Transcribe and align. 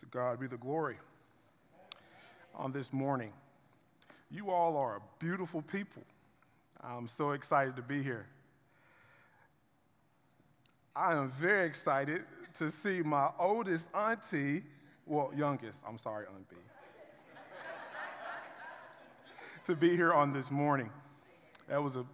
To 0.00 0.06
God 0.06 0.40
be 0.40 0.46
the 0.46 0.56
glory 0.56 0.96
on 2.54 2.72
this 2.72 2.90
morning. 2.90 3.32
You 4.30 4.50
all 4.50 4.78
are 4.78 5.02
beautiful 5.18 5.60
people. 5.60 6.02
I'm 6.82 7.06
so 7.06 7.32
excited 7.32 7.76
to 7.76 7.82
be 7.82 8.02
here. 8.02 8.26
I 10.96 11.12
am 11.12 11.30
very 11.30 11.66
excited 11.66 12.22
to 12.56 12.70
see 12.70 13.02
my 13.02 13.28
oldest 13.38 13.88
auntie, 13.94 14.62
well, 15.04 15.32
youngest, 15.36 15.80
I'm 15.86 15.98
sorry, 15.98 16.24
Aunt 16.34 16.48
B, 16.48 16.56
to 19.64 19.76
be 19.76 19.90
here 19.96 20.14
on 20.14 20.32
this 20.32 20.50
morning. 20.50 20.88
That 21.68 21.82
was 21.82 21.96
an 21.96 22.06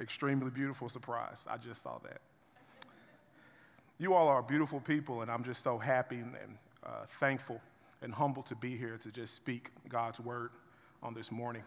extremely 0.00 0.50
beautiful 0.50 0.88
surprise. 0.88 1.44
I 1.46 1.58
just 1.58 1.82
saw 1.82 1.98
that. 2.02 2.22
You 3.98 4.14
all 4.14 4.28
are 4.28 4.42
beautiful 4.42 4.80
people, 4.80 5.20
and 5.20 5.30
I'm 5.30 5.44
just 5.44 5.62
so 5.62 5.76
happy 5.76 6.16
and 6.16 6.34
uh, 6.86 7.06
thankful 7.20 7.60
and 8.02 8.14
humble 8.14 8.42
to 8.44 8.54
be 8.54 8.76
here 8.76 8.96
to 8.98 9.10
just 9.10 9.34
speak 9.34 9.70
God's 9.88 10.20
word 10.20 10.50
on 11.02 11.14
this 11.14 11.30
morning. 11.32 11.62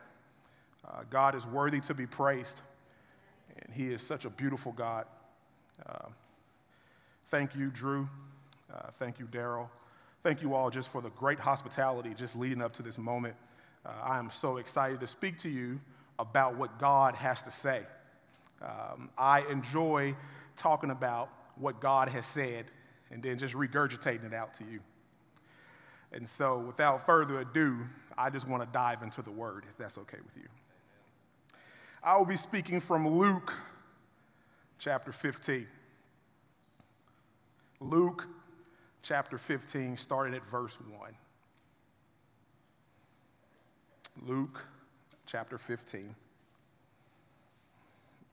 Uh, 0.87 1.01
God 1.09 1.35
is 1.35 1.45
worthy 1.45 1.81
to 1.81 1.93
be 1.93 2.05
praised, 2.05 2.61
and 3.61 3.73
He 3.73 3.91
is 3.91 4.01
such 4.01 4.25
a 4.25 4.29
beautiful 4.29 4.71
God. 4.71 5.05
Uh, 5.85 6.07
thank 7.27 7.55
you, 7.55 7.69
Drew. 7.69 8.07
Uh, 8.73 8.89
thank 8.97 9.19
you, 9.19 9.25
Daryl. 9.25 9.67
Thank 10.23 10.41
you 10.41 10.53
all 10.53 10.69
just 10.69 10.89
for 10.89 11.01
the 11.01 11.09
great 11.11 11.39
hospitality 11.39 12.13
just 12.13 12.35
leading 12.35 12.61
up 12.61 12.73
to 12.73 12.83
this 12.83 12.97
moment. 12.97 13.35
Uh, 13.85 13.91
I 14.03 14.19
am 14.19 14.29
so 14.29 14.57
excited 14.57 14.99
to 14.99 15.07
speak 15.07 15.37
to 15.39 15.49
you 15.49 15.79
about 16.17 16.55
what 16.57 16.77
God 16.77 17.15
has 17.15 17.41
to 17.43 17.51
say. 17.51 17.83
Um, 18.61 19.09
I 19.17 19.41
enjoy 19.49 20.15
talking 20.57 20.91
about 20.91 21.29
what 21.55 21.79
God 21.79 22.09
has 22.09 22.25
said 22.25 22.65
and 23.11 23.23
then 23.23 23.37
just 23.37 23.53
regurgitating 23.53 24.25
it 24.25 24.33
out 24.33 24.53
to 24.55 24.65
you. 24.65 24.81
And 26.11 26.27
so, 26.27 26.57
without 26.59 27.05
further 27.05 27.39
ado, 27.39 27.79
I 28.17 28.29
just 28.29 28.47
want 28.47 28.63
to 28.63 28.69
dive 28.71 29.03
into 29.03 29.21
the 29.21 29.31
word, 29.31 29.65
if 29.69 29.77
that's 29.77 29.97
okay 29.99 30.17
with 30.23 30.35
you. 30.35 30.49
I 32.03 32.17
will 32.17 32.25
be 32.25 32.35
speaking 32.35 32.79
from 32.79 33.07
Luke 33.07 33.53
chapter 34.79 35.11
15. 35.11 35.67
Luke 37.81 38.27
chapter 39.03 39.37
15, 39.37 39.95
starting 39.97 40.33
at 40.33 40.45
verse 40.49 40.77
1. 40.97 41.11
Luke 44.25 44.65
chapter 45.25 45.57
15, 45.57 46.15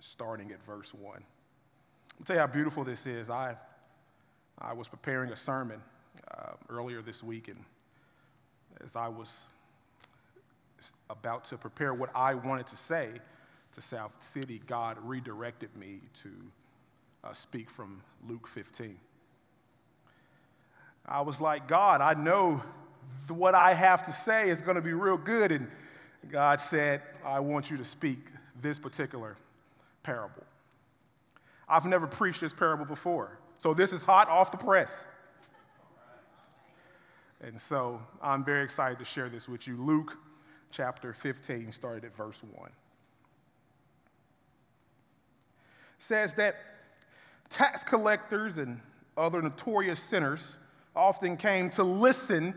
starting 0.00 0.50
at 0.50 0.64
verse 0.64 0.94
1. 0.94 1.22
I'll 2.18 2.24
tell 2.24 2.36
you 2.36 2.40
how 2.40 2.46
beautiful 2.46 2.82
this 2.82 3.06
is. 3.06 3.28
I, 3.28 3.54
I 4.58 4.72
was 4.72 4.88
preparing 4.88 5.30
a 5.30 5.36
sermon 5.36 5.80
uh, 6.30 6.52
earlier 6.68 7.02
this 7.02 7.22
week, 7.22 7.48
and 7.48 7.58
as 8.84 8.96
I 8.96 9.08
was 9.08 9.44
about 11.10 11.44
to 11.46 11.56
prepare 11.56 11.94
what 11.94 12.10
I 12.14 12.34
wanted 12.34 12.66
to 12.68 12.76
say 12.76 13.10
to 13.72 13.80
South 13.80 14.12
City, 14.20 14.60
God 14.66 14.96
redirected 15.02 15.74
me 15.76 16.00
to 16.22 16.30
uh, 17.24 17.32
speak 17.32 17.70
from 17.70 18.02
Luke 18.28 18.46
15. 18.46 18.96
I 21.06 21.20
was 21.20 21.40
like, 21.40 21.68
God, 21.68 22.00
I 22.00 22.14
know 22.14 22.62
what 23.28 23.54
I 23.54 23.74
have 23.74 24.02
to 24.04 24.12
say 24.12 24.48
is 24.48 24.62
going 24.62 24.76
to 24.76 24.82
be 24.82 24.92
real 24.92 25.16
good. 25.16 25.52
And 25.52 25.68
God 26.30 26.60
said, 26.60 27.02
I 27.24 27.40
want 27.40 27.70
you 27.70 27.76
to 27.76 27.84
speak 27.84 28.18
this 28.60 28.78
particular 28.78 29.36
parable. 30.02 30.42
I've 31.68 31.86
never 31.86 32.06
preached 32.06 32.40
this 32.40 32.52
parable 32.52 32.84
before. 32.84 33.38
So 33.58 33.74
this 33.74 33.92
is 33.92 34.02
hot 34.02 34.28
off 34.28 34.50
the 34.50 34.58
press. 34.58 35.04
And 37.42 37.60
so 37.60 38.00
I'm 38.22 38.44
very 38.44 38.64
excited 38.64 38.98
to 38.98 39.04
share 39.04 39.28
this 39.28 39.48
with 39.48 39.66
you. 39.66 39.76
Luke 39.76 40.16
chapter 40.70 41.12
15, 41.12 41.72
started 41.72 42.04
at 42.04 42.16
verse 42.16 42.42
1. 42.42 42.70
Says 45.98 46.34
that 46.34 46.56
tax 47.48 47.84
collectors 47.84 48.58
and 48.58 48.80
other 49.16 49.40
notorious 49.40 50.00
sinners 50.00 50.58
often 50.94 51.36
came 51.36 51.70
to 51.70 51.82
listen 51.82 52.54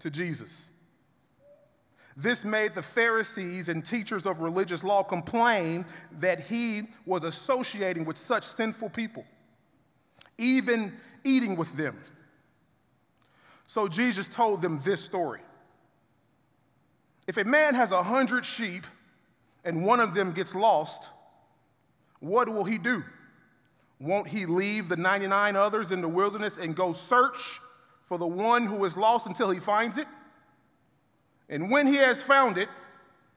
to 0.00 0.10
Jesus. 0.10 0.70
This 2.16 2.44
made 2.44 2.74
the 2.74 2.82
Pharisees 2.82 3.68
and 3.68 3.84
teachers 3.84 4.26
of 4.26 4.40
religious 4.40 4.82
law 4.82 5.04
complain 5.04 5.84
that 6.18 6.40
he 6.40 6.82
was 7.06 7.22
associating 7.22 8.04
with 8.04 8.16
such 8.16 8.44
sinful 8.44 8.90
people, 8.90 9.24
even 10.36 10.92
eating 11.22 11.56
with 11.56 11.76
them. 11.76 11.96
So 13.68 13.86
Jesus 13.86 14.28
told 14.28 14.62
them 14.62 14.80
this 14.82 15.04
story. 15.04 15.42
If 17.26 17.36
a 17.36 17.44
man 17.44 17.74
has 17.74 17.92
a 17.92 18.02
hundred 18.02 18.46
sheep 18.46 18.86
and 19.62 19.84
one 19.84 20.00
of 20.00 20.14
them 20.14 20.32
gets 20.32 20.54
lost, 20.54 21.10
what 22.20 22.48
will 22.48 22.64
he 22.64 22.78
do? 22.78 23.04
Won't 24.00 24.26
he 24.26 24.46
leave 24.46 24.88
the 24.88 24.96
99 24.96 25.54
others 25.54 25.92
in 25.92 26.00
the 26.00 26.08
wilderness 26.08 26.56
and 26.56 26.74
go 26.74 26.92
search 26.92 27.60
for 28.06 28.16
the 28.16 28.26
one 28.26 28.64
who 28.64 28.82
is 28.86 28.96
lost 28.96 29.26
until 29.26 29.50
he 29.50 29.60
finds 29.60 29.98
it? 29.98 30.08
And 31.50 31.70
when 31.70 31.86
he 31.86 31.96
has 31.96 32.22
found 32.22 32.56
it, 32.56 32.70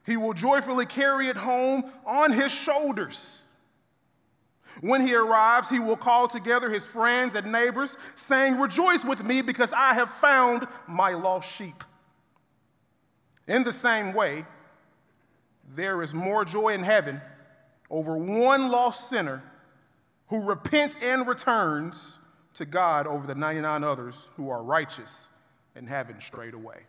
he 0.06 0.16
will 0.16 0.32
joyfully 0.32 0.86
carry 0.86 1.28
it 1.28 1.36
home 1.36 1.92
on 2.06 2.32
his 2.32 2.50
shoulders. 2.50 3.42
When 4.80 5.06
he 5.06 5.14
arrives, 5.14 5.68
he 5.68 5.78
will 5.78 5.96
call 5.96 6.28
together 6.28 6.70
his 6.70 6.86
friends 6.86 7.34
and 7.34 7.52
neighbors, 7.52 7.96
saying, 8.14 8.58
Rejoice 8.58 9.04
with 9.04 9.22
me 9.22 9.42
because 9.42 9.72
I 9.72 9.94
have 9.94 10.10
found 10.10 10.66
my 10.86 11.12
lost 11.12 11.50
sheep. 11.50 11.84
In 13.46 13.64
the 13.64 13.72
same 13.72 14.14
way, 14.14 14.46
there 15.74 16.02
is 16.02 16.14
more 16.14 16.44
joy 16.44 16.70
in 16.70 16.82
heaven 16.82 17.20
over 17.90 18.16
one 18.16 18.68
lost 18.68 19.10
sinner 19.10 19.42
who 20.28 20.42
repents 20.42 20.96
and 21.02 21.26
returns 21.26 22.18
to 22.54 22.64
God 22.64 23.06
over 23.06 23.26
the 23.26 23.34
99 23.34 23.84
others 23.84 24.30
who 24.36 24.48
are 24.50 24.62
righteous 24.62 25.28
and 25.74 25.88
haven't 25.88 26.22
strayed 26.22 26.54
away. 26.54 26.80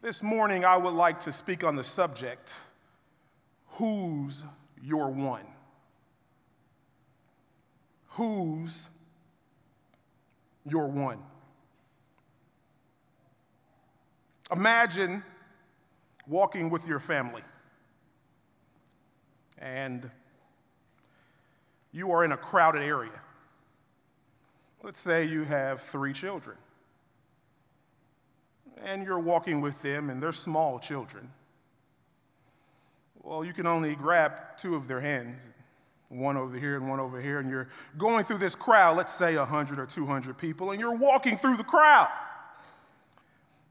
This 0.00 0.22
morning, 0.22 0.64
I 0.64 0.76
would 0.76 0.94
like 0.94 1.20
to 1.20 1.32
speak 1.32 1.64
on 1.64 1.76
the 1.76 1.84
subject 1.84 2.54
who's 3.76 4.44
your 4.82 5.10
one? 5.10 5.46
Who's 8.14 8.88
your 10.64 10.88
one? 10.88 11.18
Imagine 14.50 15.22
walking 16.26 16.70
with 16.70 16.86
your 16.86 17.00
family 17.00 17.42
and 19.58 20.10
you 21.92 22.10
are 22.10 22.24
in 22.24 22.32
a 22.32 22.36
crowded 22.36 22.82
area. 22.82 23.20
Let's 24.82 24.98
say 24.98 25.24
you 25.24 25.44
have 25.44 25.80
three 25.80 26.12
children 26.12 26.56
and 28.84 29.04
you're 29.04 29.18
walking 29.18 29.60
with 29.60 29.80
them, 29.82 30.10
and 30.10 30.22
they're 30.22 30.32
small 30.32 30.78
children. 30.78 31.30
Well, 33.22 33.44
you 33.44 33.52
can 33.52 33.66
only 33.66 33.94
grab 33.94 34.58
two 34.58 34.74
of 34.74 34.88
their 34.88 35.00
hands, 35.00 35.48
one 36.08 36.36
over 36.36 36.58
here 36.58 36.76
and 36.76 36.88
one 36.88 37.00
over 37.00 37.20
here, 37.20 37.40
and 37.40 37.50
you're 37.50 37.68
going 37.98 38.24
through 38.24 38.38
this 38.38 38.54
crowd, 38.54 38.96
let's 38.96 39.14
say 39.14 39.36
100 39.36 39.78
or 39.78 39.86
200 39.86 40.38
people, 40.38 40.70
and 40.70 40.80
you're 40.80 40.94
walking 40.94 41.36
through 41.36 41.56
the 41.56 41.64
crowd. 41.64 42.08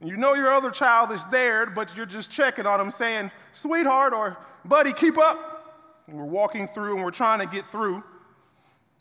And 0.02 0.10
you 0.10 0.18
know 0.18 0.34
your 0.34 0.52
other 0.52 0.70
child 0.70 1.12
is 1.12 1.24
there, 1.26 1.66
but 1.68 1.96
you're 1.96 2.06
just 2.06 2.30
checking 2.30 2.66
on 2.66 2.80
them, 2.80 2.92
saying, 2.92 3.32
sweetheart 3.54 4.14
or 4.14 4.38
buddy, 4.66 4.92
keep 4.92 5.18
up. 5.18 6.04
And 6.08 6.18
we're 6.18 6.26
walking 6.26 6.68
through 6.68 6.96
and 6.96 7.04
we're 7.06 7.12
trying 7.12 7.40
to 7.40 7.46
get 7.46 7.66
through. 7.66 8.04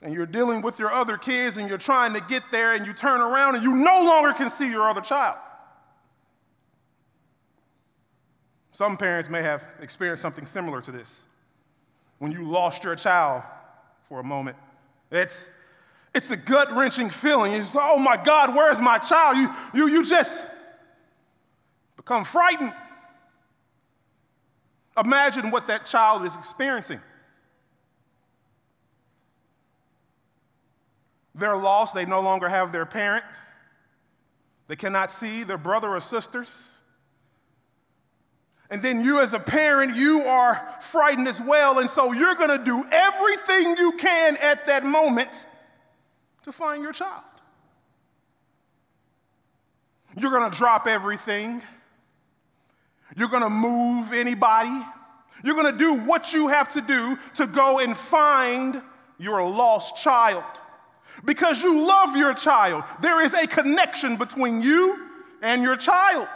And 0.02 0.14
you're 0.14 0.26
dealing 0.26 0.62
with 0.62 0.78
your 0.78 0.92
other 0.92 1.16
kids 1.16 1.56
and 1.56 1.68
you're 1.68 1.78
trying 1.78 2.12
to 2.12 2.20
get 2.20 2.44
there, 2.52 2.74
and 2.74 2.86
you 2.86 2.92
turn 2.92 3.20
around 3.20 3.56
and 3.56 3.64
you 3.64 3.74
no 3.74 4.04
longer 4.04 4.32
can 4.32 4.48
see 4.48 4.70
your 4.70 4.88
other 4.88 5.00
child. 5.00 5.36
Some 8.70 8.96
parents 8.96 9.28
may 9.28 9.42
have 9.42 9.66
experienced 9.80 10.22
something 10.22 10.46
similar 10.46 10.80
to 10.82 10.92
this. 10.92 11.24
When 12.22 12.30
you 12.30 12.48
lost 12.48 12.84
your 12.84 12.94
child 12.94 13.42
for 14.08 14.20
a 14.20 14.22
moment, 14.22 14.56
it's, 15.10 15.48
it's 16.14 16.30
a 16.30 16.36
gut 16.36 16.72
wrenching 16.72 17.10
feeling. 17.10 17.52
It's, 17.52 17.74
like, 17.74 17.84
oh 17.84 17.98
my 17.98 18.16
God, 18.16 18.54
where's 18.54 18.80
my 18.80 18.98
child? 18.98 19.38
You, 19.38 19.52
you, 19.74 19.88
you 19.88 20.04
just 20.04 20.46
become 21.96 22.22
frightened. 22.22 22.72
Imagine 24.96 25.50
what 25.50 25.66
that 25.66 25.84
child 25.84 26.24
is 26.24 26.36
experiencing. 26.36 27.00
They're 31.34 31.56
lost, 31.56 31.92
they 31.92 32.04
no 32.04 32.20
longer 32.20 32.48
have 32.48 32.70
their 32.70 32.86
parent, 32.86 33.24
they 34.68 34.76
cannot 34.76 35.10
see 35.10 35.42
their 35.42 35.58
brother 35.58 35.88
or 35.88 35.98
sisters. 35.98 36.71
And 38.72 38.80
then 38.80 39.04
you, 39.04 39.20
as 39.20 39.34
a 39.34 39.38
parent, 39.38 39.96
you 39.96 40.22
are 40.22 40.76
frightened 40.80 41.28
as 41.28 41.38
well. 41.42 41.78
And 41.78 41.90
so 41.90 42.12
you're 42.12 42.34
going 42.34 42.58
to 42.58 42.64
do 42.64 42.82
everything 42.90 43.76
you 43.76 43.92
can 43.98 44.38
at 44.38 44.64
that 44.64 44.86
moment 44.86 45.44
to 46.44 46.52
find 46.52 46.82
your 46.82 46.94
child. 46.94 47.22
You're 50.18 50.30
going 50.30 50.50
to 50.50 50.56
drop 50.56 50.86
everything. 50.86 51.60
You're 53.14 53.28
going 53.28 53.42
to 53.42 53.50
move 53.50 54.14
anybody. 54.14 54.82
You're 55.44 55.54
going 55.54 55.70
to 55.70 55.78
do 55.78 56.06
what 56.06 56.32
you 56.32 56.48
have 56.48 56.70
to 56.70 56.80
do 56.80 57.18
to 57.34 57.46
go 57.46 57.78
and 57.78 57.94
find 57.94 58.80
your 59.18 59.46
lost 59.46 59.98
child. 59.98 60.44
Because 61.26 61.62
you 61.62 61.86
love 61.86 62.16
your 62.16 62.32
child. 62.32 62.84
There 63.02 63.22
is 63.22 63.34
a 63.34 63.46
connection 63.46 64.16
between 64.16 64.62
you 64.62 65.10
and 65.42 65.62
your 65.62 65.76
child. 65.76 66.28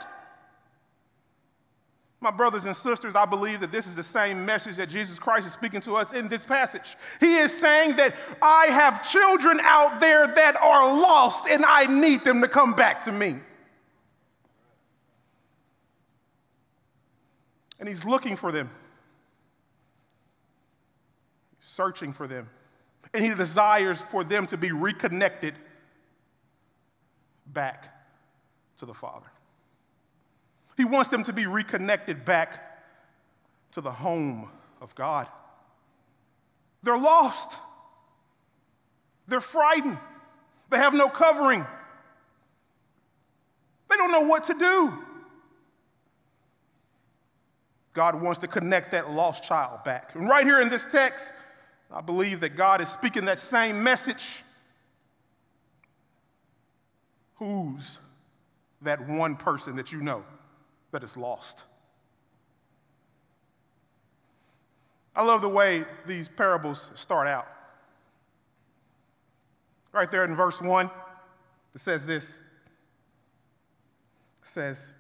My 2.27 2.33
brothers 2.33 2.67
and 2.67 2.75
sisters, 2.75 3.15
I 3.15 3.25
believe 3.25 3.61
that 3.61 3.71
this 3.71 3.87
is 3.87 3.95
the 3.95 4.03
same 4.03 4.45
message 4.45 4.79
that 4.79 4.89
Jesus 4.89 5.17
Christ 5.17 5.47
is 5.47 5.53
speaking 5.53 5.81
to 5.83 5.95
us 5.95 6.13
in 6.13 6.27
this 6.27 6.45
passage. 6.45 6.97
He 7.21 7.37
is 7.37 7.57
saying 7.57 7.95
that 7.99 8.17
I 8.43 8.67
have 8.67 9.09
children 9.09 9.61
out 9.63 10.01
there 10.01 10.27
that 10.27 10.57
are 10.57 10.93
lost 10.93 11.47
and 11.47 11.65
I 11.65 11.87
need 11.87 12.25
them 12.25 12.41
to 12.41 12.49
come 12.49 12.73
back 12.73 13.05
to 13.05 13.13
me. 13.13 13.37
And 17.79 17.89
He's 17.89 18.05
looking 18.05 18.35
for 18.35 18.51
them, 18.51 18.71
searching 21.61 22.13
for 22.13 22.27
them, 22.27 22.51
and 23.15 23.25
He 23.25 23.33
desires 23.35 24.01
for 24.01 24.25
them 24.25 24.49
to 24.49 24.57
be 24.57 24.73
reconnected 24.73 25.55
back 27.47 27.87
to 28.79 28.85
the 28.85 28.95
Father. 28.95 29.31
He 30.77 30.85
wants 30.85 31.09
them 31.09 31.23
to 31.25 31.33
be 31.33 31.47
reconnected 31.47 32.25
back 32.25 32.63
to 33.73 33.81
the 33.81 33.91
home 33.91 34.49
of 34.81 34.95
God. 34.95 35.27
They're 36.83 36.99
lost. 36.99 37.57
They're 39.27 39.41
frightened. 39.41 39.99
They 40.71 40.77
have 40.77 40.95
no 40.95 41.09
covering. 41.09 41.67
They 43.89 43.97
don't 43.97 44.13
know 44.13 44.21
what 44.21 44.45
to 44.45 44.55
do. 44.55 44.93
God 47.93 48.21
wants 48.21 48.41
to 48.41 48.47
connect 48.47 48.93
that 48.93 49.11
lost 49.11 49.43
child 49.45 49.83
back. 49.85 50.15
And 50.15 50.29
right 50.29 50.45
here 50.45 50.61
in 50.61 50.69
this 50.69 50.85
text, 50.91 51.33
I 51.91 52.03
believe 52.03 52.41
that 52.41 52.57
God 52.57 52.83
is 52.83 52.91
speaking 52.91 53.25
that 53.25 53.39
same 53.39 53.83
message. 53.83 54.25
Who's 57.37 57.99
that 58.83 59.09
one 59.09 59.37
person 59.37 59.77
that 59.77 59.93
you 59.93 60.03
know? 60.03 60.25
That 60.93 61.03
is 61.03 61.17
lost. 61.17 61.65
I 65.15 65.23
love 65.25 65.41
the 65.41 65.49
way 65.49 65.85
these 66.07 66.29
parables 66.29 66.91
start 66.95 67.27
out. 67.27 67.47
Right 69.93 70.11
there 70.11 70.25
in 70.25 70.37
verse 70.37 70.61
1, 70.61 70.91
it 71.75 71.81
says 71.81 72.05
this. 72.05 72.39
It 74.43 74.47
says, 74.47 74.95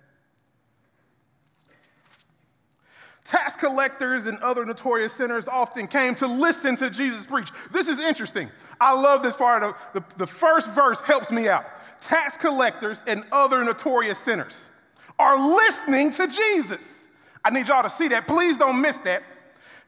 Tax 3.24 3.56
collectors 3.56 4.26
and 4.26 4.38
other 4.38 4.64
notorious 4.64 5.12
sinners 5.12 5.48
often 5.48 5.88
came 5.88 6.14
to 6.14 6.28
listen 6.28 6.76
to 6.76 6.88
Jesus 6.88 7.26
preach. 7.26 7.50
This 7.72 7.88
is 7.88 7.98
interesting. 7.98 8.48
I 8.80 8.94
love 8.94 9.22
this 9.22 9.34
part 9.34 9.64
of 9.64 9.74
the, 9.94 10.04
the 10.16 10.26
first 10.26 10.70
verse 10.70 11.00
helps 11.00 11.32
me 11.32 11.48
out. 11.48 11.66
Tax 12.00 12.36
collectors 12.36 13.02
and 13.06 13.24
other 13.32 13.64
notorious 13.64 14.18
sinners 14.18 14.70
are 15.18 15.38
listening 15.38 16.12
to 16.12 16.26
Jesus. 16.28 17.08
I 17.44 17.50
need 17.50 17.68
y'all 17.68 17.82
to 17.82 17.90
see 17.90 18.08
that. 18.08 18.26
Please 18.26 18.58
don't 18.58 18.80
miss 18.80 18.98
that. 18.98 19.22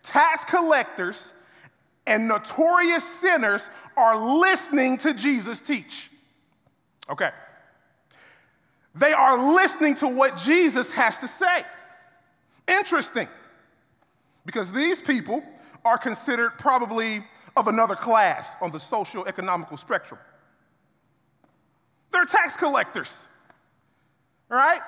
Tax 0.03 0.45
collectors 0.45 1.33
and 2.07 2.29
notorious 2.29 3.05
sinners 3.05 3.69
are 3.97 4.17
listening 4.39 4.97
to 4.99 5.13
Jesus 5.13 5.61
teach. 5.61 6.11
Okay. 7.11 7.31
They 8.95 9.13
are 9.13 9.55
listening 9.55 9.95
to 9.97 10.09
what 10.09 10.37
Jesus 10.37 10.91
has 10.91 11.19
to 11.19 11.29
say. 11.29 11.65
Interesting, 12.67 13.29
because 14.45 14.73
these 14.73 15.01
people 15.01 15.43
are 15.85 15.99
considered 15.99 16.59
probably 16.59 17.25
of 17.57 17.67
another 17.67 17.97
class 17.97 18.57
on 18.61 18.71
the 18.71 18.79
social 18.79 19.27
economical 19.27 19.77
spectrum. 19.77 20.21
They're 22.13 22.25
tax 22.25 22.57
collectors, 22.57 23.17
right? 24.49 24.81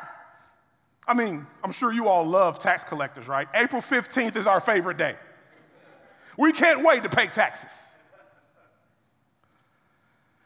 I 1.10 1.14
mean, 1.14 1.44
I'm 1.64 1.72
sure 1.72 1.92
you 1.92 2.06
all 2.06 2.24
love 2.24 2.60
tax 2.60 2.84
collectors, 2.84 3.26
right? 3.26 3.48
April 3.52 3.82
15th 3.82 4.36
is 4.36 4.46
our 4.46 4.60
favorite 4.60 4.96
day. 4.96 5.16
We 6.38 6.52
can't 6.52 6.84
wait 6.84 7.02
to 7.02 7.08
pay 7.08 7.26
taxes. 7.26 7.72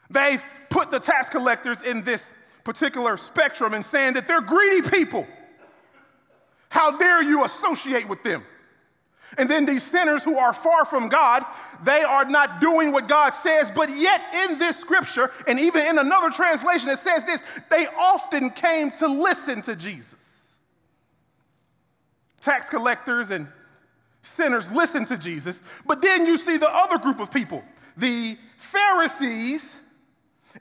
They've 0.09 0.41
put 0.71 0.89
the 0.89 0.99
tax 0.99 1.29
collectors 1.29 1.83
in 1.83 2.01
this 2.01 2.27
particular 2.63 3.15
spectrum 3.15 3.75
and 3.75 3.85
saying 3.85 4.13
that 4.13 4.25
they're 4.25 4.41
greedy 4.41 4.89
people. 4.89 5.27
How 6.69 6.97
dare 6.97 7.21
you 7.21 7.43
associate 7.43 8.09
with 8.09 8.23
them? 8.23 8.43
And 9.37 9.47
then 9.47 9.67
these 9.67 9.83
sinners 9.83 10.23
who 10.23 10.39
are 10.39 10.51
far 10.51 10.83
from 10.83 11.09
God, 11.09 11.45
they 11.83 12.01
are 12.01 12.25
not 12.25 12.59
doing 12.59 12.91
what 12.91 13.07
God 13.07 13.35
says, 13.35 13.69
but 13.69 13.95
yet 13.95 14.19
in 14.33 14.57
this 14.57 14.77
scripture, 14.77 15.29
and 15.45 15.59
even 15.59 15.85
in 15.85 15.99
another 15.99 16.31
translation, 16.31 16.89
it 16.89 16.97
says 16.97 17.23
this 17.23 17.43
they 17.69 17.85
often 17.85 18.49
came 18.49 18.89
to 18.91 19.07
listen 19.07 19.61
to 19.61 19.75
Jesus 19.75 20.34
tax 22.45 22.69
collectors 22.69 23.31
and 23.31 23.47
sinners 24.21 24.71
listen 24.71 25.03
to 25.05 25.17
Jesus. 25.17 25.61
But 25.85 26.01
then 26.01 26.25
you 26.25 26.37
see 26.37 26.57
the 26.57 26.69
other 26.69 26.97
group 26.99 27.19
of 27.19 27.31
people, 27.31 27.63
the 27.97 28.37
Pharisees 28.57 29.75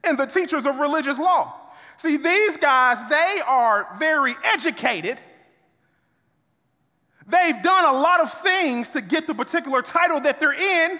and 0.03 0.19
the 0.19 0.27
teachers 0.27 0.67
of 0.67 0.77
religious 0.77 1.19
law. 1.19 1.55
See, 1.99 2.17
these 2.17 2.57
guys, 2.57 3.07
they 3.09 3.41
are 3.47 3.87
very 3.99 4.35
educated. 4.43 5.21
They've 7.27 7.63
done 7.63 7.85
a 7.85 7.99
lot 7.99 8.21
of 8.21 8.33
things 8.33 8.89
to 8.91 9.01
get 9.01 9.27
the 9.27 9.35
particular 9.35 9.83
title 9.83 10.21
that 10.21 10.41
they're 10.41 10.53
in, 10.53 10.99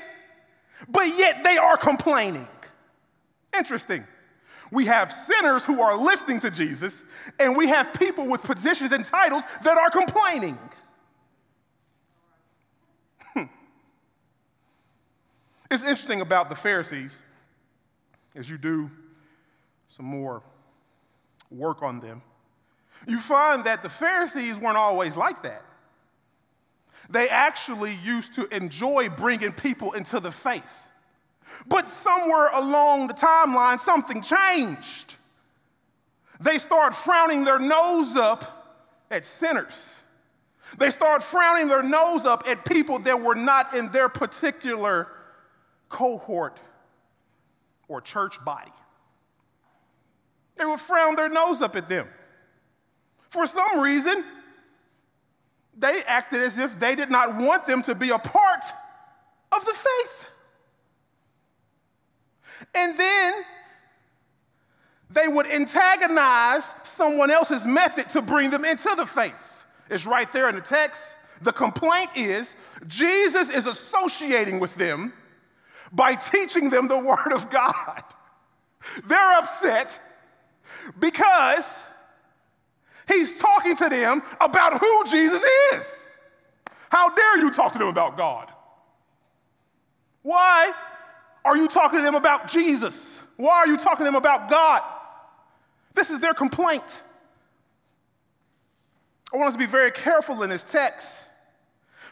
but 0.89 1.19
yet 1.19 1.43
they 1.43 1.57
are 1.57 1.77
complaining. 1.77 2.47
Interesting. 3.57 4.05
We 4.75 4.87
have 4.87 5.13
sinners 5.13 5.65
who 5.65 5.81
are 5.81 5.97
listening 5.97 6.41
to 6.41 6.51
Jesus, 6.51 7.05
and 7.39 7.57
we 7.57 7.69
have 7.69 7.95
people 7.95 8.27
with 8.27 8.43
positions 8.43 8.91
and 8.91 9.07
titles 9.07 9.45
that 9.63 9.79
are 9.79 9.89
complaining. 9.89 10.59
Hmm. 13.35 13.45
It's 15.71 15.85
interesting 15.85 16.21
about 16.23 16.49
the 16.49 16.57
Pharisees, 16.57 17.23
as 18.35 18.51
you 18.51 18.59
do 18.59 18.91
some 19.87 20.07
more 20.07 20.43
work 21.53 21.85
on 21.85 22.01
them, 22.01 22.21
you 23.07 23.21
find 23.21 23.63
that 23.65 23.81
the 23.83 23.89
Pharisees 23.89 24.59
weren't 24.59 24.77
always 24.77 25.17
like 25.17 25.45
that. 25.45 25.63
They 27.09 27.29
actually 27.29 27.95
used 28.03 28.35
to 28.35 28.53
enjoy 28.53 29.09
bringing 29.09 29.53
people 29.53 29.93
into 29.93 30.19
the 30.19 30.33
faith. 30.33 30.84
But 31.67 31.89
somewhere 31.89 32.49
along 32.53 33.09
the 33.09 33.15
timeline, 33.15 33.81
something 33.81 34.23
changed. 34.23 35.17
They 36.41 36.59
start 36.59 36.95
frowning 36.95 37.45
their 37.45 37.59
nose 37.59 38.17
up 38.17 38.87
at 39.11 39.25
sinners. 39.25 39.89
They 40.79 40.91
start 40.91 41.23
frowning 41.23 41.69
their 41.69 41.83
nose 41.83 42.27
up 42.27 42.45
at 42.49 42.65
people 42.65 42.99
that 43.01 43.21
were 43.21 43.35
not 43.35 43.75
in 43.75 43.91
their 43.91 44.09
particular 44.09 45.09
cohort 45.89 46.59
or 47.87 48.01
church 48.01 48.45
body. 48.45 48.73
They 50.57 50.65
would 50.65 50.81
frown 50.81 51.15
their 51.15 51.29
nose 51.29 51.63
up 51.63 51.77
at 51.77 51.89
them. 51.89 52.09
For 53.31 53.47
some 53.47 53.81
reason, 53.81 54.25
they 55.77 56.03
acted 56.05 56.43
as 56.43 56.59
if 56.59 56.79
they 56.79 56.95
did 56.95 57.11
not 57.11 57.37
want 57.37 57.67
them 57.67 57.83
to 57.83 57.95
be 57.95 58.11
a 58.11 58.19
part 58.19 58.65
of 59.51 59.65
the 59.65 59.73
faith. 59.73 60.29
And 62.75 62.99
then 62.99 63.35
they 65.11 65.29
would 65.29 65.47
antagonize 65.47 66.75
someone 66.83 67.31
else's 67.31 67.67
method 67.67 68.09
to 68.11 68.23
bring 68.23 68.51
them 68.51 68.65
into 68.65 68.93
the 68.97 69.07
faith. 69.07 69.65
It's 69.91 70.07
right 70.07 70.31
there 70.33 70.49
in 70.49 70.55
the 70.55 70.61
text. 70.61 71.03
The 71.43 71.53
complaint 71.53 72.11
is 72.17 72.57
Jesus 72.87 73.51
is 73.51 73.67
associating 73.67 74.61
with 74.61 74.75
them 74.77 75.13
by 75.93 76.15
teaching 76.15 76.71
them 76.71 76.89
the 76.89 76.99
Word 76.99 77.33
of 77.33 77.51
God. 77.51 78.03
They're 79.05 79.33
upset 79.39 80.01
because 80.99 81.67
he's 83.09 83.39
talking 83.39 83.77
to 83.77 83.89
them 83.89 84.23
about 84.41 84.81
who 84.81 85.05
Jesus 85.05 85.43
is. 85.73 85.99
How 86.91 87.09
dare 87.11 87.39
you 87.39 87.51
talk 87.51 87.73
to 87.73 87.79
them 87.79 87.89
about 87.89 88.17
God? 88.17 88.51
Why? 90.23 90.73
Are 91.45 91.57
you 91.57 91.69
talking 91.69 91.99
to 91.99 92.05
them 92.05 92.15
about 92.15 92.49
Jesus? 92.49 93.19
Why 93.37 93.57
are 93.57 93.67
you 93.67 93.77
talking 93.77 93.99
to 93.99 94.05
them 94.05 94.15
about 94.15 94.49
God? 94.49 94.83
This 95.95 96.11
is 96.11 96.19
their 96.21 96.35
complaint. 96.35 97.03
I 99.33 99.37
want 99.37 99.49
us 99.49 99.55
to 99.55 99.59
be 99.59 99.67
very 99.67 99.91
careful 99.91 100.43
in 100.43 100.51
this 100.51 100.63
text 100.63 101.11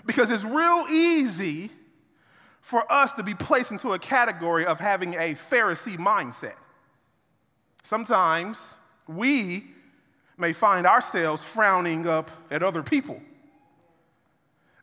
because 0.05 0.31
it's 0.31 0.45
real 0.45 0.87
easy 0.91 1.71
for 2.61 2.91
us 2.93 3.13
to 3.15 3.23
be 3.23 3.35
placed 3.35 3.71
into 3.71 3.93
a 3.93 3.99
category 3.99 4.67
of 4.67 4.81
having 4.81 5.15
a 5.15 5.35
Pharisee 5.35 5.99
mindset. 5.99 6.55
Sometimes 7.83 8.63
we 9.07 9.67
may 10.37 10.53
find 10.53 10.87
ourselves 10.87 11.43
frowning 11.43 12.07
up 12.07 12.31
at 12.51 12.63
other 12.63 12.83
people. 12.83 13.21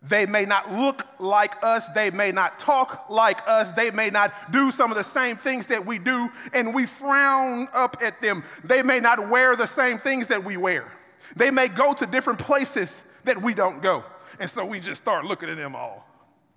They 0.02 0.26
may 0.26 0.46
not 0.46 0.72
look 0.72 1.06
like 1.20 1.62
us, 1.62 1.88
they 1.90 2.10
may 2.10 2.32
not 2.32 2.58
talk 2.58 3.10
like 3.10 3.42
us, 3.46 3.72
they 3.72 3.92
may 3.92 4.10
not 4.10 4.34
do 4.52 4.72
some 4.72 4.92
of 4.92 4.98
the 4.98 5.04
same 5.04 5.36
things 5.36 5.66
that 5.66 5.86
we 5.86 6.00
do, 6.00 6.30
and 6.54 6.74
we 6.74 6.86
frown 6.86 7.68
up 7.74 7.98
at 8.02 8.22
them. 8.22 8.44
They 8.64 8.82
may 8.82 9.02
not 9.02 9.28
wear 9.30 9.58
the 9.58 9.66
same 9.66 9.98
things 9.98 10.28
that 10.28 10.46
we 10.46 10.56
wear. 10.56 10.90
They 11.36 11.52
may 11.52 11.68
go 11.68 11.94
to 11.94 12.06
different 12.06 12.40
places 12.40 13.02
that 13.26 13.42
we 13.42 13.54
don't 13.54 13.82
go. 13.82 14.06
And 14.40 14.50
so 14.50 14.66
we 14.66 14.80
just 14.80 15.02
start 15.02 15.26
looking 15.26 15.50
at 15.50 15.58
them 15.58 15.76
all. 15.76 16.08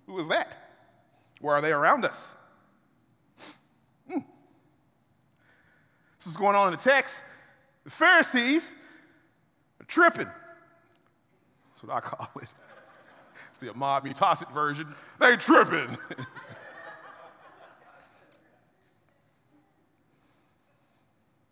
Who 0.06 0.20
is 0.20 0.28
that? 0.28 0.70
Where 1.40 1.56
are 1.56 1.60
they 1.60 1.72
around 1.72 2.04
us? 2.04 2.36
Hmm. 4.08 4.20
This 6.18 6.28
is 6.28 6.36
going 6.36 6.54
on 6.54 6.68
in 6.68 6.78
the 6.78 6.82
text. 6.82 7.16
The 7.82 7.90
Pharisees 7.90 8.72
are 9.80 9.86
tripping. 9.86 10.28
That's 10.28 11.82
what 11.82 11.96
I 11.96 12.00
call 12.00 12.30
it. 12.40 12.48
The 13.62 13.70
Ahmad 13.70 14.02
Muqtasid 14.02 14.52
version. 14.52 14.92
They 15.20 15.36
tripping. 15.36 15.96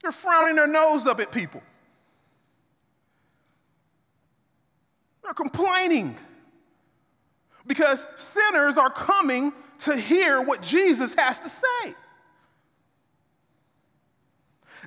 They're 0.02 0.10
frowning 0.10 0.56
their 0.56 0.66
nose 0.66 1.06
up 1.06 1.20
at 1.20 1.30
people. 1.30 1.62
They're 5.22 5.34
complaining 5.34 6.16
because 7.64 8.04
sinners 8.16 8.76
are 8.76 8.90
coming 8.90 9.52
to 9.80 9.96
hear 9.96 10.42
what 10.42 10.62
Jesus 10.62 11.14
has 11.14 11.38
to 11.38 11.48
say. 11.48 11.94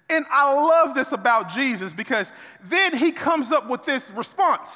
And 0.10 0.25
I 0.30 0.53
love 0.53 0.94
this 0.94 1.13
about 1.13 1.48
Jesus 1.53 1.94
because 1.94 2.34
then 2.65 2.98
he 2.98 3.13
comes 3.13 3.53
up 3.53 3.70
with 3.70 3.86
this 3.86 4.12
response. 4.12 4.75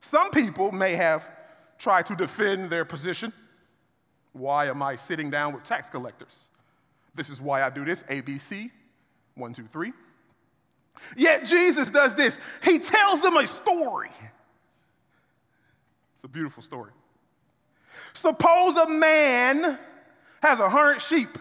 Some 0.00 0.30
people 0.30 0.70
may 0.70 0.92
have 0.96 1.26
tried 1.78 2.06
to 2.06 2.16
defend 2.16 2.70
their 2.70 2.84
position. 2.84 3.32
Why 4.32 4.68
am 4.68 4.82
I 4.82 4.96
sitting 4.96 5.30
down 5.30 5.52
with 5.54 5.64
tax 5.64 5.90
collectors? 5.90 6.48
This 7.14 7.30
is 7.30 7.40
why 7.40 7.62
I 7.62 7.70
do 7.70 7.84
this 7.84 8.02
ABC, 8.04 8.70
one, 9.34 9.52
two, 9.54 9.66
three. 9.66 9.92
Yet 11.16 11.44
Jesus 11.44 11.90
does 11.90 12.14
this. 12.14 12.38
He 12.62 12.78
tells 12.78 13.20
them 13.20 13.36
a 13.36 13.46
story. 13.46 14.10
It's 16.14 16.24
a 16.24 16.28
beautiful 16.28 16.62
story. 16.62 16.92
Suppose 18.12 18.76
a 18.76 18.88
man 18.88 19.78
has 20.42 20.60
a 20.60 20.68
hundred 20.68 21.00
sheep 21.00 21.38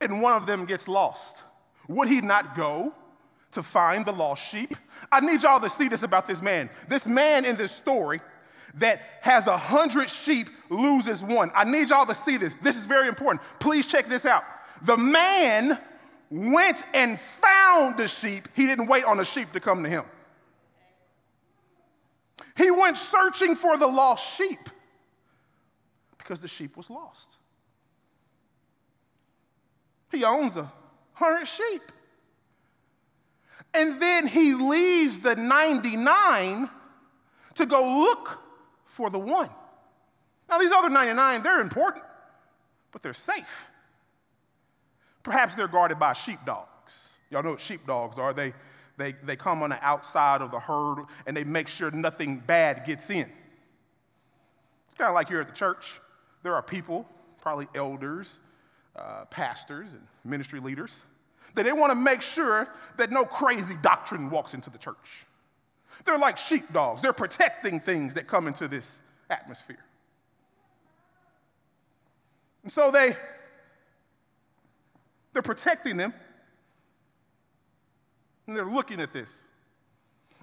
and 0.00 0.20
one 0.20 0.34
of 0.34 0.46
them 0.46 0.66
gets 0.66 0.88
lost. 0.88 1.42
Would 1.88 2.08
he 2.08 2.20
not 2.20 2.56
go 2.56 2.94
to 3.56 3.62
find 3.62 4.06
the 4.06 4.12
lost 4.12 4.48
sheep? 4.48 4.76
I 5.10 5.20
need 5.20 5.42
y'all 5.42 5.60
to 5.60 5.68
see 5.68 5.88
this 5.88 6.02
about 6.02 6.26
this 6.26 6.40
man. 6.40 6.70
This 6.88 7.06
man 7.06 7.44
in 7.44 7.56
this 7.56 7.72
story 7.72 8.20
that 8.74 9.00
has 9.22 9.46
a 9.46 9.56
hundred 9.56 10.08
sheep 10.08 10.50
loses 10.70 11.24
one. 11.24 11.50
I 11.54 11.64
need 11.64 11.90
y'all 11.90 12.06
to 12.06 12.14
see 12.14 12.36
this. 12.36 12.54
This 12.62 12.76
is 12.76 12.86
very 12.86 13.08
important. 13.08 13.40
Please 13.58 13.86
check 13.86 14.08
this 14.08 14.24
out. 14.24 14.44
The 14.82 14.96
man 14.96 15.78
went 16.30 16.84
and 16.92 17.18
found 17.18 17.96
the 17.96 18.08
sheep, 18.08 18.48
he 18.54 18.66
didn't 18.66 18.86
wait 18.86 19.04
on 19.04 19.16
the 19.16 19.24
sheep 19.24 19.52
to 19.52 19.60
come 19.60 19.82
to 19.82 19.88
him. 19.88 20.04
He 22.56 22.70
went 22.70 22.96
searching 22.96 23.54
for 23.54 23.76
the 23.76 23.86
lost 23.86 24.36
sheep 24.36 24.68
because 26.18 26.40
the 26.40 26.48
sheep 26.48 26.76
was 26.76 26.90
lost. 26.90 27.38
He 30.10 30.24
owns 30.24 30.56
a 30.56 30.70
hundred 31.14 31.46
sheep. 31.46 31.92
And 33.76 34.00
then 34.00 34.26
he 34.26 34.54
leaves 34.54 35.18
the 35.18 35.36
99 35.36 36.70
to 37.56 37.66
go 37.66 38.00
look 38.00 38.40
for 38.84 39.10
the 39.10 39.18
one. 39.18 39.50
Now, 40.48 40.58
these 40.58 40.72
other 40.72 40.88
99, 40.88 41.42
they're 41.42 41.60
important, 41.60 42.04
but 42.90 43.02
they're 43.02 43.12
safe. 43.12 43.68
Perhaps 45.22 45.56
they're 45.56 45.68
guarded 45.68 45.98
by 45.98 46.14
sheepdogs. 46.14 47.18
Y'all 47.30 47.42
know 47.42 47.50
what 47.50 47.60
sheepdogs 47.60 48.18
are. 48.18 48.32
They, 48.32 48.54
they, 48.96 49.14
they 49.24 49.36
come 49.36 49.62
on 49.62 49.70
the 49.70 49.84
outside 49.84 50.40
of 50.40 50.50
the 50.50 50.60
herd 50.60 51.04
and 51.26 51.36
they 51.36 51.44
make 51.44 51.68
sure 51.68 51.90
nothing 51.90 52.38
bad 52.38 52.86
gets 52.86 53.10
in. 53.10 53.30
It's 54.88 54.96
kind 54.96 55.08
of 55.08 55.14
like 55.14 55.28
here 55.28 55.40
at 55.40 55.48
the 55.48 55.54
church. 55.54 56.00
There 56.42 56.54
are 56.54 56.62
people, 56.62 57.06
probably 57.42 57.66
elders, 57.74 58.40
uh, 58.94 59.26
pastors, 59.26 59.92
and 59.92 60.02
ministry 60.24 60.60
leaders, 60.60 61.04
that 61.56 61.64
they 61.64 61.72
want 61.72 61.90
to 61.90 61.96
make 61.96 62.22
sure 62.22 62.68
that 62.98 63.10
no 63.10 63.24
crazy 63.24 63.74
doctrine 63.82 64.30
walks 64.30 64.54
into 64.54 64.70
the 64.70 64.78
church. 64.78 65.26
They're 66.04 66.18
like 66.18 66.38
sheepdogs, 66.38 67.02
they're 67.02 67.12
protecting 67.12 67.80
things 67.80 68.14
that 68.14 68.28
come 68.28 68.46
into 68.46 68.68
this 68.68 69.00
atmosphere. 69.28 69.84
And 72.62 72.70
so 72.70 72.90
they, 72.90 73.16
they're 75.32 75.42
protecting 75.42 75.96
them 75.96 76.12
and 78.46 78.56
they're 78.56 78.64
looking 78.64 79.00
at 79.00 79.12
this. 79.12 79.42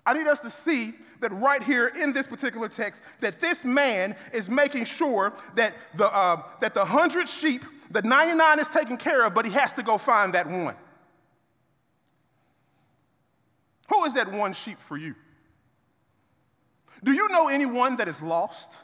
I 0.06 0.14
need 0.14 0.28
us 0.28 0.42
to 0.42 0.50
see 0.50 0.94
that 1.22 1.32
right 1.32 1.64
here 1.64 1.88
in 1.88 2.12
this 2.12 2.28
particular 2.28 2.68
text, 2.68 3.04
that 3.22 3.40
this 3.40 3.64
man 3.64 4.16
is 4.34 4.50
making 4.50 4.86
sure 4.86 5.34
that 5.56 5.76
the, 5.96 6.14
uh, 6.14 6.42
that 6.60 6.74
the 6.74 6.84
hundred 6.84 7.30
sheep, 7.30 7.64
the 7.92 8.02
99 8.02 8.60
is 8.60 8.68
taken 8.68 8.98
care 8.98 9.26
of, 9.26 9.34
but 9.34 9.46
he 9.46 9.52
has 9.52 9.72
to 9.74 9.84
go 9.84 9.98
find 9.98 10.34
that 10.34 10.50
one. 10.50 10.76
Who 13.90 14.06
is 14.06 14.14
that 14.14 14.32
one 14.32 14.54
sheep 14.54 14.80
for 14.80 14.98
you? 14.98 15.16
Do 17.04 17.12
you 17.12 17.28
know 17.30 17.50
anyone 17.50 17.98
that 17.98 18.08
is 18.08 18.22
lost? 18.22 18.78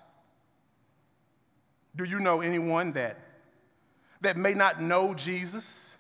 Do 1.96 2.04
you 2.04 2.20
know 2.20 2.42
anyone 2.42 2.92
that, 2.94 3.18
that 4.22 4.38
may 4.38 4.54
not 4.54 4.82
know 4.82 5.14
Jesus? 5.14 5.96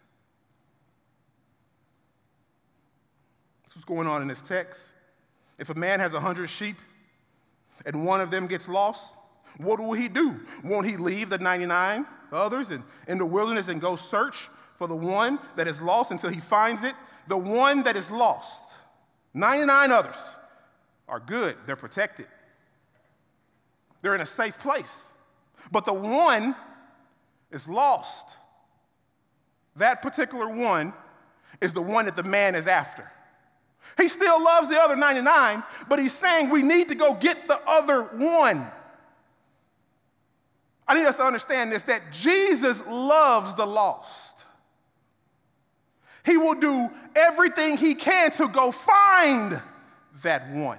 This 3.64 3.76
what's 3.76 3.86
going 3.86 4.08
on 4.08 4.22
in 4.22 4.28
this 4.28 4.42
text. 4.42 4.94
If 5.58 5.70
a 5.70 5.76
man 5.76 6.00
has 6.00 6.14
a 6.14 6.20
hundred 6.20 6.48
sheep 6.50 6.78
and 7.86 8.06
one 8.06 8.22
of 8.22 8.32
them 8.32 8.48
gets 8.48 8.68
lost, 8.68 9.16
what 9.58 9.80
will 9.80 9.94
he 9.94 10.08
do? 10.08 10.40
Won't 10.64 10.88
he 10.88 10.98
leave 10.98 11.30
the 11.30 11.38
99 11.38 12.06
others 12.32 12.72
in, 12.72 12.84
in 13.08 13.18
the 13.18 13.26
wilderness 13.26 13.68
and 13.68 13.82
go 13.82 13.96
search 13.96 14.50
for 14.78 14.88
the 14.88 14.96
one 14.96 15.40
that 15.56 15.68
is 15.68 15.82
lost 15.82 16.12
until 16.12 16.30
he 16.30 16.40
finds 16.40 16.84
it? 16.84 16.96
The 17.28 17.38
one 17.38 17.84
that 17.84 17.98
is 17.98 18.10
lost, 18.10 18.69
99 19.34 19.92
others 19.92 20.38
are 21.08 21.20
good, 21.20 21.56
they're 21.66 21.76
protected, 21.76 22.28
they're 24.02 24.16
in 24.16 24.22
a 24.22 24.26
safe 24.26 24.58
place. 24.60 25.04
But 25.72 25.86
the 25.86 25.94
one 25.94 26.56
is 27.52 27.68
lost. 27.68 28.38
That 29.76 30.02
particular 30.02 30.48
one 30.48 30.94
is 31.62 31.74
the 31.74 31.82
one 31.82 32.06
that 32.06 32.16
the 32.16 32.24
man 32.24 32.56
is 32.56 32.68
after. 32.68 33.12
He 33.98 34.08
still 34.08 34.42
loves 34.44 34.68
the 34.68 34.80
other 34.80 34.96
99, 34.96 35.64
but 35.88 36.00
he's 36.00 36.14
saying 36.14 36.50
we 36.50 36.62
need 36.62 36.90
to 36.90 36.96
go 36.96 37.14
get 37.14 37.48
the 37.48 37.60
other 37.68 38.04
one. 38.04 38.66
I 40.88 40.98
need 40.98 41.06
us 41.06 41.18
to 41.18 41.24
understand 41.24 41.72
this 41.72 41.84
that 41.84 42.12
Jesus 42.12 42.84
loves 42.88 43.54
the 43.56 43.66
lost. 43.66 44.29
He 46.30 46.38
will 46.38 46.54
do 46.54 46.92
everything 47.16 47.76
he 47.76 47.96
can 47.96 48.30
to 48.34 48.48
go 48.48 48.72
find 48.72 49.60
that 50.22 50.52
one. 50.52 50.78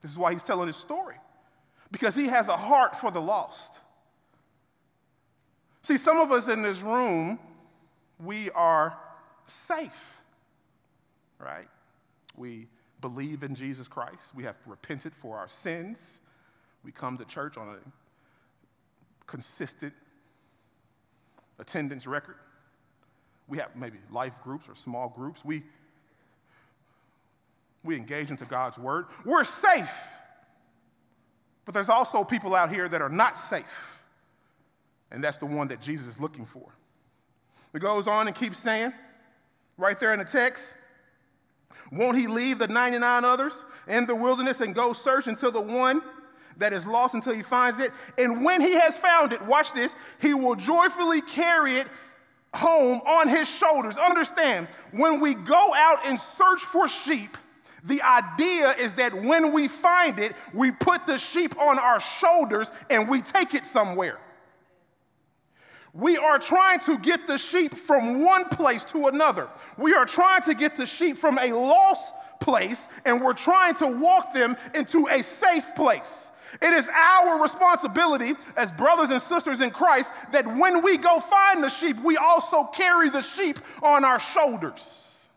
This 0.00 0.12
is 0.12 0.18
why 0.18 0.32
he's 0.32 0.44
telling 0.44 0.68
his 0.68 0.76
story, 0.76 1.16
because 1.90 2.14
he 2.14 2.28
has 2.28 2.46
a 2.46 2.56
heart 2.56 2.94
for 2.94 3.10
the 3.10 3.20
lost. 3.20 3.80
See, 5.82 5.96
some 5.96 6.20
of 6.20 6.30
us 6.30 6.46
in 6.46 6.62
this 6.62 6.80
room, 6.80 7.40
we 8.20 8.52
are 8.52 8.96
safe, 9.46 10.22
right? 11.40 11.66
We 12.36 12.68
believe 13.00 13.42
in 13.42 13.56
Jesus 13.56 13.88
Christ. 13.88 14.32
We 14.32 14.44
have 14.44 14.54
repented 14.64 15.12
for 15.12 15.38
our 15.38 15.48
sins. 15.48 16.20
We 16.84 16.92
come 16.92 17.18
to 17.18 17.24
church 17.24 17.56
on 17.56 17.68
a 17.68 17.78
consistent 19.26 19.92
attendance 21.58 22.06
record. 22.06 22.36
We 23.52 23.58
have 23.58 23.76
maybe 23.76 23.98
life 24.10 24.32
groups 24.42 24.66
or 24.66 24.74
small 24.74 25.10
groups. 25.10 25.44
We, 25.44 25.62
we 27.84 27.96
engage 27.96 28.30
into 28.30 28.46
God's 28.46 28.78
word. 28.78 29.08
We're 29.26 29.44
safe. 29.44 29.92
But 31.66 31.74
there's 31.74 31.90
also 31.90 32.24
people 32.24 32.54
out 32.54 32.70
here 32.70 32.88
that 32.88 33.02
are 33.02 33.10
not 33.10 33.38
safe. 33.38 34.02
And 35.10 35.22
that's 35.22 35.36
the 35.36 35.44
one 35.44 35.68
that 35.68 35.82
Jesus 35.82 36.06
is 36.06 36.18
looking 36.18 36.46
for. 36.46 36.74
It 37.74 37.80
goes 37.80 38.08
on 38.08 38.26
and 38.26 38.34
keeps 38.34 38.58
saying, 38.58 38.94
right 39.76 40.00
there 40.00 40.14
in 40.14 40.20
the 40.20 40.24
text, 40.24 40.74
won't 41.92 42.16
he 42.16 42.28
leave 42.28 42.58
the 42.58 42.68
99 42.68 43.22
others 43.22 43.66
in 43.86 44.06
the 44.06 44.14
wilderness 44.14 44.62
and 44.62 44.74
go 44.74 44.94
search 44.94 45.26
until 45.26 45.52
the 45.52 45.60
one 45.60 46.00
that 46.56 46.72
is 46.72 46.86
lost 46.86 47.14
until 47.14 47.34
he 47.34 47.42
finds 47.42 47.80
it? 47.80 47.92
And 48.16 48.46
when 48.46 48.62
he 48.62 48.72
has 48.72 48.96
found 48.96 49.34
it, 49.34 49.42
watch 49.42 49.74
this, 49.74 49.94
he 50.22 50.32
will 50.32 50.54
joyfully 50.54 51.20
carry 51.20 51.76
it 51.76 51.88
home 52.54 53.00
on 53.06 53.28
his 53.28 53.48
shoulders. 53.48 53.96
Understand, 53.96 54.68
when 54.90 55.20
we 55.20 55.34
go 55.34 55.74
out 55.74 56.00
and 56.04 56.18
search 56.18 56.60
for 56.60 56.88
sheep, 56.88 57.36
the 57.84 58.02
idea 58.02 58.72
is 58.74 58.94
that 58.94 59.14
when 59.14 59.52
we 59.52 59.68
find 59.68 60.18
it, 60.18 60.34
we 60.54 60.70
put 60.70 61.06
the 61.06 61.18
sheep 61.18 61.58
on 61.58 61.78
our 61.78 61.98
shoulders 61.98 62.70
and 62.90 63.08
we 63.08 63.22
take 63.22 63.54
it 63.54 63.66
somewhere. 63.66 64.18
We 65.94 66.16
are 66.16 66.38
trying 66.38 66.78
to 66.80 66.96
get 66.96 67.26
the 67.26 67.36
sheep 67.36 67.74
from 67.74 68.24
one 68.24 68.48
place 68.48 68.84
to 68.84 69.08
another. 69.08 69.48
We 69.76 69.92
are 69.94 70.06
trying 70.06 70.42
to 70.42 70.54
get 70.54 70.76
the 70.76 70.86
sheep 70.86 71.18
from 71.18 71.38
a 71.38 71.52
lost 71.52 72.14
place 72.40 72.86
and 73.04 73.20
we're 73.20 73.34
trying 73.34 73.74
to 73.76 73.86
walk 73.86 74.32
them 74.32 74.56
into 74.74 75.08
a 75.08 75.22
safe 75.22 75.74
place. 75.74 76.30
It 76.60 76.72
is 76.72 76.88
our 76.88 77.40
responsibility 77.40 78.34
as 78.56 78.70
brothers 78.70 79.10
and 79.10 79.22
sisters 79.22 79.60
in 79.60 79.70
Christ 79.70 80.12
that 80.32 80.46
when 80.56 80.82
we 80.82 80.98
go 80.98 81.18
find 81.20 81.64
the 81.64 81.70
sheep, 81.70 81.98
we 82.00 82.16
also 82.16 82.64
carry 82.64 83.08
the 83.08 83.22
sheep 83.22 83.58
on 83.82 84.04
our 84.04 84.18
shoulders. 84.18 85.28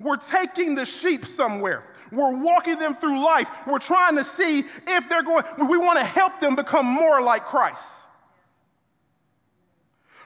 We're 0.00 0.16
taking 0.16 0.74
the 0.74 0.84
sheep 0.84 1.24
somewhere. 1.24 1.84
We're 2.10 2.36
walking 2.36 2.78
them 2.78 2.94
through 2.94 3.24
life. 3.24 3.50
We're 3.66 3.78
trying 3.78 4.16
to 4.16 4.24
see 4.24 4.64
if 4.86 5.08
they're 5.08 5.22
going, 5.22 5.44
we 5.68 5.78
want 5.78 5.98
to 5.98 6.04
help 6.04 6.40
them 6.40 6.56
become 6.56 6.86
more 6.86 7.20
like 7.20 7.46
Christ. 7.46 7.92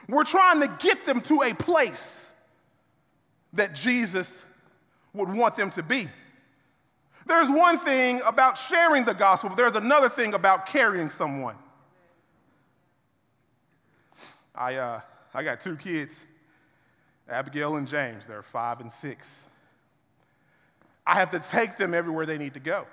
We're 0.07 0.25
trying 0.25 0.61
to 0.61 0.67
get 0.79 1.05
them 1.05 1.21
to 1.21 1.43
a 1.43 1.53
place 1.53 2.33
that 3.53 3.73
Jesus 3.73 4.43
would 5.13 5.29
want 5.29 5.55
them 5.55 5.69
to 5.71 5.83
be. 5.83 6.09
There's 7.25 7.49
one 7.49 7.77
thing 7.77 8.21
about 8.25 8.57
sharing 8.57 9.05
the 9.05 9.13
gospel, 9.13 9.49
but 9.49 9.55
there's 9.55 9.75
another 9.75 10.09
thing 10.09 10.33
about 10.33 10.65
carrying 10.65 11.09
someone. 11.09 11.55
I, 14.55 14.75
uh, 14.75 15.01
I 15.33 15.43
got 15.43 15.61
two 15.61 15.75
kids, 15.77 16.19
Abigail 17.27 17.75
and 17.77 17.87
James. 17.87 18.25
They're 18.25 18.43
five 18.43 18.81
and 18.81 18.91
six. 18.91 19.43
I 21.05 21.15
have 21.15 21.31
to 21.31 21.39
take 21.39 21.77
them 21.77 21.93
everywhere 21.93 22.25
they 22.25 22.37
need 22.37 22.53
to 22.53 22.59
go. 22.59 22.85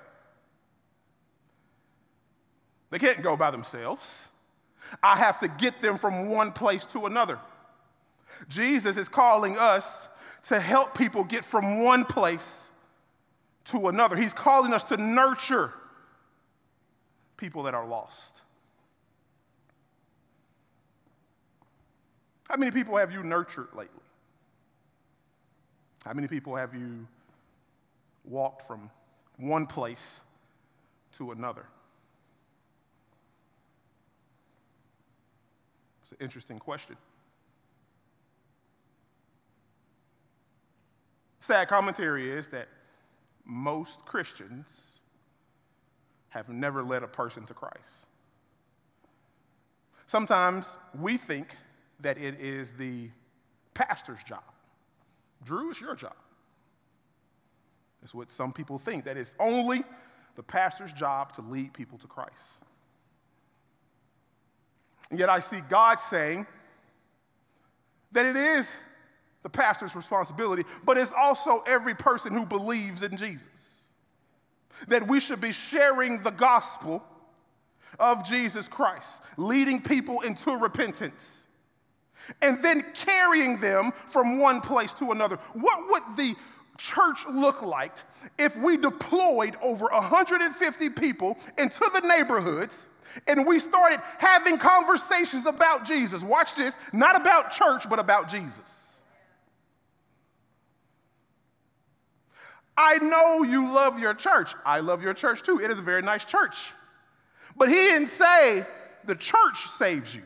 They 2.90 2.98
can't 2.98 3.22
go 3.22 3.36
by 3.36 3.50
themselves. 3.50 4.28
I 5.02 5.16
have 5.16 5.38
to 5.40 5.48
get 5.48 5.80
them 5.80 5.96
from 5.96 6.28
one 6.28 6.52
place 6.52 6.84
to 6.86 7.06
another. 7.06 7.38
Jesus 8.48 8.96
is 8.96 9.08
calling 9.08 9.58
us 9.58 10.08
to 10.44 10.58
help 10.58 10.96
people 10.96 11.22
get 11.22 11.44
from 11.44 11.80
one 11.80 12.04
place 12.04 12.69
to 13.70 13.88
another. 13.88 14.16
He's 14.16 14.34
calling 14.34 14.72
us 14.72 14.84
to 14.84 14.96
nurture 14.96 15.72
people 17.36 17.62
that 17.64 17.74
are 17.74 17.86
lost. 17.86 18.42
How 22.48 22.56
many 22.56 22.72
people 22.72 22.96
have 22.96 23.12
you 23.12 23.22
nurtured 23.22 23.68
lately? 23.74 24.02
How 26.04 26.12
many 26.12 26.26
people 26.26 26.56
have 26.56 26.74
you 26.74 27.06
walked 28.24 28.66
from 28.66 28.90
one 29.36 29.66
place 29.66 30.20
to 31.12 31.30
another? 31.30 31.64
It's 36.02 36.12
an 36.12 36.18
interesting 36.20 36.58
question. 36.58 36.96
Sad 41.38 41.68
commentary 41.68 42.30
is 42.30 42.48
that 42.48 42.68
most 43.44 44.04
Christians 44.04 45.00
have 46.30 46.48
never 46.48 46.82
led 46.82 47.02
a 47.02 47.08
person 47.08 47.44
to 47.46 47.54
Christ. 47.54 48.06
Sometimes 50.06 50.76
we 50.98 51.16
think 51.16 51.56
that 52.00 52.18
it 52.18 52.40
is 52.40 52.72
the 52.72 53.10
pastor's 53.74 54.22
job. 54.24 54.42
Drew, 55.44 55.70
it's 55.70 55.80
your 55.80 55.94
job. 55.94 56.16
That's 58.00 58.14
what 58.14 58.30
some 58.30 58.52
people 58.52 58.78
think, 58.78 59.04
that 59.04 59.16
it's 59.16 59.34
only 59.38 59.84
the 60.36 60.42
pastor's 60.42 60.92
job 60.92 61.32
to 61.32 61.42
lead 61.42 61.72
people 61.72 61.98
to 61.98 62.06
Christ. 62.06 62.62
And 65.10 65.18
yet 65.18 65.28
I 65.28 65.40
see 65.40 65.60
God 65.68 66.00
saying 66.00 66.46
that 68.12 68.26
it 68.26 68.36
is 68.36 68.70
the 69.42 69.48
pastor's 69.48 69.96
responsibility, 69.96 70.64
but 70.84 70.98
it's 70.98 71.12
also 71.16 71.62
every 71.66 71.94
person 71.94 72.34
who 72.34 72.44
believes 72.44 73.02
in 73.02 73.16
Jesus. 73.16 73.88
That 74.88 75.06
we 75.06 75.20
should 75.20 75.40
be 75.40 75.52
sharing 75.52 76.22
the 76.22 76.30
gospel 76.30 77.02
of 77.98 78.24
Jesus 78.24 78.68
Christ, 78.68 79.22
leading 79.36 79.80
people 79.82 80.20
into 80.20 80.52
repentance, 80.52 81.46
and 82.40 82.62
then 82.62 82.84
carrying 82.94 83.58
them 83.58 83.92
from 84.06 84.38
one 84.38 84.60
place 84.60 84.92
to 84.94 85.10
another. 85.10 85.36
What 85.54 85.88
would 85.90 86.16
the 86.16 86.34
church 86.78 87.26
look 87.28 87.62
like 87.62 87.98
if 88.38 88.56
we 88.56 88.76
deployed 88.76 89.56
over 89.62 89.86
150 89.86 90.90
people 90.90 91.36
into 91.58 91.90
the 91.92 92.00
neighborhoods 92.00 92.88
and 93.26 93.46
we 93.46 93.58
started 93.58 94.00
having 94.18 94.56
conversations 94.56 95.46
about 95.46 95.84
Jesus? 95.84 96.22
Watch 96.22 96.54
this, 96.54 96.74
not 96.92 97.20
about 97.20 97.50
church, 97.50 97.88
but 97.88 97.98
about 97.98 98.28
Jesus. 98.28 98.89
I 102.82 102.96
know 102.96 103.42
you 103.42 103.70
love 103.70 103.98
your 103.98 104.14
church. 104.14 104.54
I 104.64 104.80
love 104.80 105.02
your 105.02 105.12
church 105.12 105.42
too. 105.42 105.60
It 105.60 105.70
is 105.70 105.78
a 105.78 105.82
very 105.82 106.00
nice 106.00 106.24
church. 106.24 106.56
But 107.54 107.68
he 107.68 107.74
didn't 107.74 108.08
say 108.08 108.66
the 109.04 109.14
church 109.14 109.68
saves 109.76 110.14
you. 110.14 110.22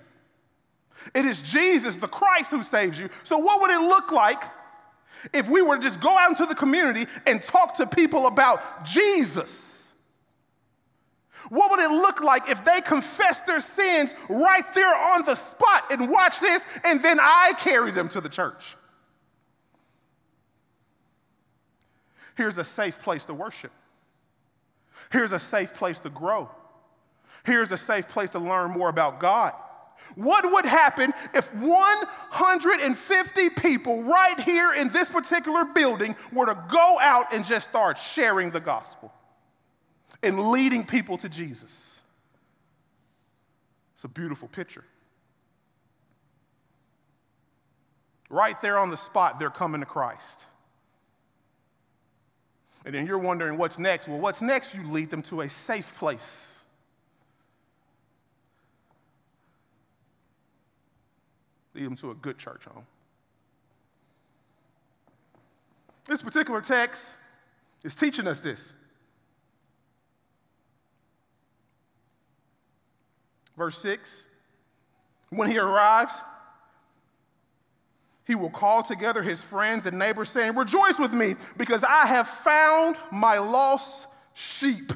It 1.16 1.24
is 1.24 1.42
Jesus, 1.42 1.96
the 1.96 2.06
Christ, 2.06 2.52
who 2.52 2.62
saves 2.62 2.98
you. 2.98 3.08
So, 3.24 3.38
what 3.38 3.60
would 3.60 3.72
it 3.72 3.80
look 3.80 4.12
like 4.12 4.40
if 5.32 5.48
we 5.48 5.62
were 5.62 5.76
to 5.76 5.82
just 5.82 6.00
go 6.00 6.16
out 6.16 6.30
into 6.30 6.46
the 6.46 6.54
community 6.54 7.10
and 7.26 7.42
talk 7.42 7.74
to 7.78 7.88
people 7.88 8.28
about 8.28 8.84
Jesus? 8.84 9.60
What 11.48 11.72
would 11.72 11.80
it 11.80 11.90
look 11.90 12.22
like 12.22 12.48
if 12.48 12.64
they 12.64 12.80
confessed 12.80 13.46
their 13.46 13.60
sins 13.60 14.14
right 14.28 14.64
there 14.74 14.94
on 14.94 15.24
the 15.24 15.34
spot 15.34 15.86
and 15.90 16.08
watch 16.08 16.38
this, 16.38 16.62
and 16.84 17.02
then 17.02 17.18
I 17.20 17.54
carry 17.58 17.90
them 17.90 18.08
to 18.10 18.20
the 18.20 18.28
church? 18.28 18.76
Here's 22.36 22.58
a 22.58 22.64
safe 22.64 23.00
place 23.00 23.24
to 23.26 23.34
worship. 23.34 23.72
Here's 25.10 25.32
a 25.32 25.38
safe 25.38 25.74
place 25.74 25.98
to 26.00 26.10
grow. 26.10 26.50
Here's 27.44 27.72
a 27.72 27.76
safe 27.76 28.08
place 28.08 28.30
to 28.30 28.38
learn 28.38 28.70
more 28.70 28.88
about 28.88 29.20
God. 29.20 29.52
What 30.16 30.50
would 30.50 30.66
happen 30.66 31.12
if 31.34 31.52
150 31.54 33.50
people 33.50 34.02
right 34.02 34.38
here 34.40 34.72
in 34.72 34.88
this 34.88 35.08
particular 35.08 35.64
building 35.64 36.16
were 36.32 36.46
to 36.46 36.64
go 36.70 36.98
out 37.00 37.32
and 37.32 37.44
just 37.44 37.68
start 37.68 37.98
sharing 37.98 38.50
the 38.50 38.60
gospel 38.60 39.12
and 40.22 40.50
leading 40.50 40.84
people 40.84 41.16
to 41.18 41.28
Jesus? 41.28 42.00
It's 43.94 44.04
a 44.04 44.08
beautiful 44.08 44.48
picture. 44.48 44.84
Right 48.30 48.60
there 48.60 48.78
on 48.78 48.90
the 48.90 48.96
spot, 48.96 49.38
they're 49.38 49.50
coming 49.50 49.80
to 49.80 49.86
Christ. 49.86 50.44
And 52.84 52.94
then 52.94 53.06
you're 53.06 53.18
wondering 53.18 53.56
what's 53.56 53.78
next. 53.78 54.08
Well, 54.08 54.18
what's 54.18 54.42
next? 54.42 54.74
You 54.74 54.86
lead 54.90 55.10
them 55.10 55.22
to 55.24 55.42
a 55.42 55.48
safe 55.48 55.94
place. 55.96 56.46
Lead 61.74 61.86
them 61.86 61.96
to 61.96 62.10
a 62.10 62.14
good 62.14 62.38
church 62.38 62.64
home. 62.66 62.86
This 66.06 66.20
particular 66.20 66.60
text 66.60 67.04
is 67.82 67.94
teaching 67.94 68.26
us 68.26 68.40
this. 68.40 68.74
Verse 73.56 73.78
6 73.78 74.24
When 75.30 75.50
he 75.50 75.58
arrives, 75.58 76.20
he 78.26 78.34
will 78.34 78.50
call 78.50 78.82
together 78.82 79.22
his 79.22 79.42
friends 79.42 79.86
and 79.86 79.98
neighbors, 79.98 80.30
saying, 80.30 80.54
Rejoice 80.54 80.98
with 80.98 81.12
me, 81.12 81.36
because 81.56 81.84
I 81.84 82.06
have 82.06 82.26
found 82.26 82.96
my 83.12 83.38
lost 83.38 84.06
sheep. 84.32 84.92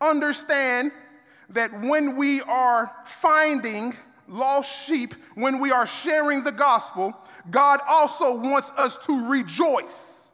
Understand 0.00 0.90
that 1.50 1.80
when 1.82 2.16
we 2.16 2.40
are 2.42 2.90
finding 3.04 3.94
lost 4.26 4.86
sheep, 4.86 5.14
when 5.34 5.58
we 5.58 5.70
are 5.70 5.86
sharing 5.86 6.42
the 6.42 6.52
gospel, 6.52 7.14
God 7.50 7.80
also 7.86 8.34
wants 8.34 8.70
us 8.76 8.96
to 9.06 9.28
rejoice. 9.28 10.30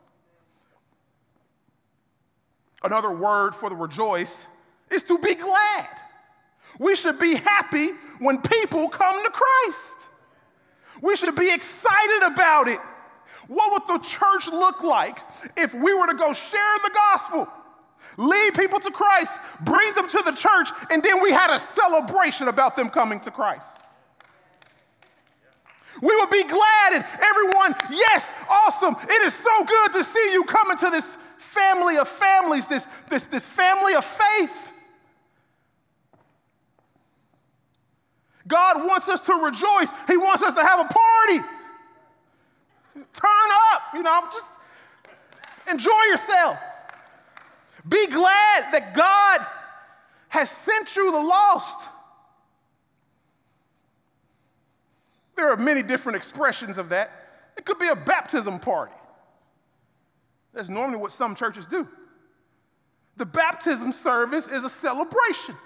Another 2.84 3.10
word 3.10 3.56
for 3.56 3.68
the 3.68 3.76
rejoice 3.76 4.46
is 4.90 5.02
to 5.04 5.18
be 5.18 5.34
glad. 5.34 5.88
We 6.78 6.94
should 6.94 7.18
be 7.18 7.34
happy 7.34 7.88
when 8.20 8.40
people 8.40 8.88
come 8.88 9.24
to 9.24 9.30
Christ. 9.30 9.97
We 11.00 11.16
should 11.16 11.34
be 11.34 11.52
excited 11.52 12.22
about 12.24 12.68
it. 12.68 12.80
What 13.46 13.72
would 13.72 14.00
the 14.00 14.04
church 14.06 14.46
look 14.48 14.82
like 14.82 15.18
if 15.56 15.72
we 15.74 15.94
were 15.94 16.06
to 16.06 16.14
go 16.14 16.32
share 16.32 16.78
the 16.84 16.90
gospel, 16.92 17.48
lead 18.16 18.54
people 18.54 18.78
to 18.80 18.90
Christ, 18.90 19.40
bring 19.62 19.94
them 19.94 20.08
to 20.08 20.22
the 20.24 20.32
church, 20.32 20.68
and 20.90 21.02
then 21.02 21.22
we 21.22 21.30
had 21.30 21.54
a 21.54 21.58
celebration 21.58 22.48
about 22.48 22.76
them 22.76 22.90
coming 22.90 23.20
to 23.20 23.30
Christ? 23.30 23.68
We 26.00 26.14
would 26.14 26.30
be 26.30 26.44
glad 26.44 26.92
and 26.92 27.04
everyone, 27.20 27.74
yes, 27.90 28.32
awesome. 28.48 28.96
It 29.08 29.22
is 29.22 29.34
so 29.34 29.64
good 29.64 29.92
to 29.94 30.04
see 30.04 30.32
you 30.32 30.44
coming 30.44 30.76
to 30.78 30.90
this 30.90 31.16
family 31.38 31.96
of 31.96 32.08
families, 32.08 32.66
this, 32.66 32.86
this, 33.08 33.24
this 33.24 33.44
family 33.44 33.94
of 33.94 34.04
faith. 34.04 34.67
God 38.48 38.84
wants 38.84 39.08
us 39.08 39.20
to 39.22 39.34
rejoice. 39.34 39.90
He 40.06 40.16
wants 40.16 40.42
us 40.42 40.54
to 40.54 40.64
have 40.64 40.80
a 40.80 40.84
party. 40.84 41.48
Turn 42.94 43.50
up, 43.72 43.82
you 43.94 44.02
know, 44.02 44.22
just 44.32 44.46
enjoy 45.70 46.02
yourself. 46.10 46.58
Be 47.88 48.06
glad 48.06 48.72
that 48.72 48.94
God 48.94 49.46
has 50.28 50.50
sent 50.50 50.96
you 50.96 51.12
the 51.12 51.20
lost. 51.20 51.86
There 55.36 55.50
are 55.50 55.56
many 55.56 55.82
different 55.82 56.16
expressions 56.16 56.78
of 56.78 56.88
that. 56.88 57.10
It 57.56 57.64
could 57.64 57.78
be 57.78 57.88
a 57.88 57.96
baptism 57.96 58.58
party. 58.58 58.94
That's 60.52 60.68
normally 60.68 60.98
what 60.98 61.12
some 61.12 61.34
churches 61.34 61.66
do. 61.66 61.86
The 63.16 63.26
baptism 63.26 63.92
service 63.92 64.48
is 64.48 64.64
a 64.64 64.68
celebration 64.68 65.56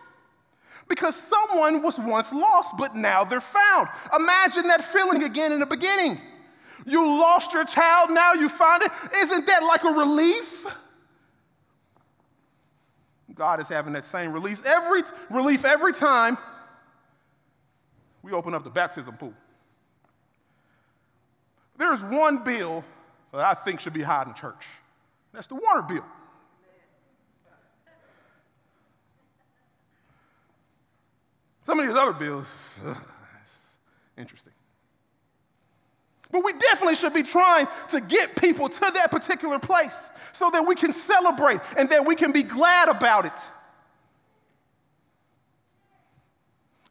because 0.92 1.16
someone 1.16 1.80
was 1.80 1.98
once 1.98 2.30
lost, 2.32 2.76
but 2.76 2.94
now 2.94 3.24
they're 3.24 3.40
found. 3.40 3.88
Imagine 4.14 4.64
that 4.64 4.84
feeling 4.84 5.22
again 5.22 5.50
in 5.50 5.58
the 5.58 5.64
beginning. 5.64 6.20
You 6.84 7.18
lost 7.18 7.54
your 7.54 7.64
child, 7.64 8.10
now 8.10 8.34
you 8.34 8.50
found 8.50 8.82
it. 8.82 8.92
Isn't 9.16 9.46
that 9.46 9.62
like 9.62 9.84
a 9.84 9.88
relief? 9.88 10.66
God 13.34 13.58
is 13.58 13.68
having 13.68 13.94
that 13.94 14.04
same 14.04 14.34
release 14.34 14.62
every 14.66 15.02
relief 15.30 15.64
every 15.64 15.94
time 15.94 16.36
we 18.22 18.32
open 18.32 18.52
up 18.52 18.62
the 18.62 18.68
baptism 18.68 19.16
pool. 19.16 19.32
There's 21.78 22.02
one 22.02 22.44
bill 22.44 22.84
that 23.32 23.40
I 23.40 23.54
think 23.54 23.80
should 23.80 23.94
be 23.94 24.02
high 24.02 24.24
in 24.24 24.34
church. 24.34 24.66
That's 25.32 25.46
the 25.46 25.54
water 25.54 25.80
bill. 25.80 26.04
Some 31.64 31.78
of 31.78 31.86
these 31.86 31.96
other 31.96 32.12
bills, 32.12 32.52
ugh, 32.86 32.96
interesting. 34.16 34.52
But 36.30 36.44
we 36.44 36.54
definitely 36.54 36.94
should 36.94 37.12
be 37.12 37.22
trying 37.22 37.68
to 37.90 38.00
get 38.00 38.36
people 38.36 38.68
to 38.68 38.80
that 38.94 39.10
particular 39.10 39.58
place 39.58 40.10
so 40.32 40.48
that 40.50 40.66
we 40.66 40.74
can 40.74 40.92
celebrate 40.92 41.60
and 41.76 41.90
that 41.90 42.06
we 42.06 42.16
can 42.16 42.32
be 42.32 42.42
glad 42.42 42.88
about 42.88 43.26
it. 43.26 43.38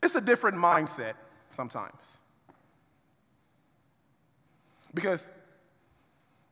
It's 0.03 0.15
a 0.15 0.21
different 0.21 0.57
mindset 0.57 1.13
sometimes. 1.49 2.17
Because 4.93 5.31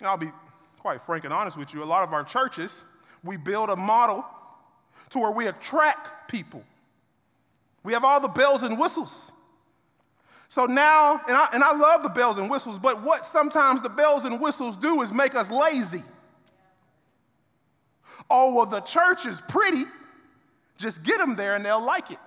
I'll 0.02 0.18
be 0.18 0.32
quite 0.80 1.02
frank 1.02 1.26
and 1.26 1.34
honest 1.34 1.58
with 1.58 1.74
you, 1.74 1.84
a 1.84 1.86
lot 1.86 2.04
of 2.04 2.14
our 2.14 2.24
churches, 2.24 2.84
we 3.24 3.38
build 3.38 3.70
a 3.70 3.76
model 3.76 4.26
to 5.10 5.20
where 5.20 5.32
we 5.32 5.48
attract 5.48 6.30
people. 6.30 6.64
We 7.84 7.94
have 7.94 8.04
all 8.04 8.20
the 8.20 8.28
bells 8.28 8.64
and 8.64 8.78
whistles. 8.78 9.32
So 10.48 10.66
now, 10.66 11.22
and 11.28 11.38
I, 11.38 11.50
and 11.54 11.64
I 11.64 11.76
love 11.76 12.04
the 12.04 12.10
bells 12.10 12.38
and 12.38 12.50
whistles, 12.50 12.80
but 12.80 13.04
what 13.04 13.26
sometimes 13.26 13.82
the 13.82 13.90
bells 13.90 14.26
and 14.26 14.42
whistles 14.42 14.76
do 14.76 15.02
is 15.02 15.14
make 15.14 15.36
us 15.36 15.52
lazy. 15.52 16.04
Oh, 18.30 18.54
well, 18.54 18.66
the 18.66 18.82
church 18.82 19.26
is 19.26 19.42
pretty. 19.48 19.86
Just 20.78 21.04
get 21.04 21.20
them 21.20 21.36
there 21.36 21.56
and 21.56 21.66
they'll 21.66 21.84
like 21.84 22.12
it. 22.12 22.20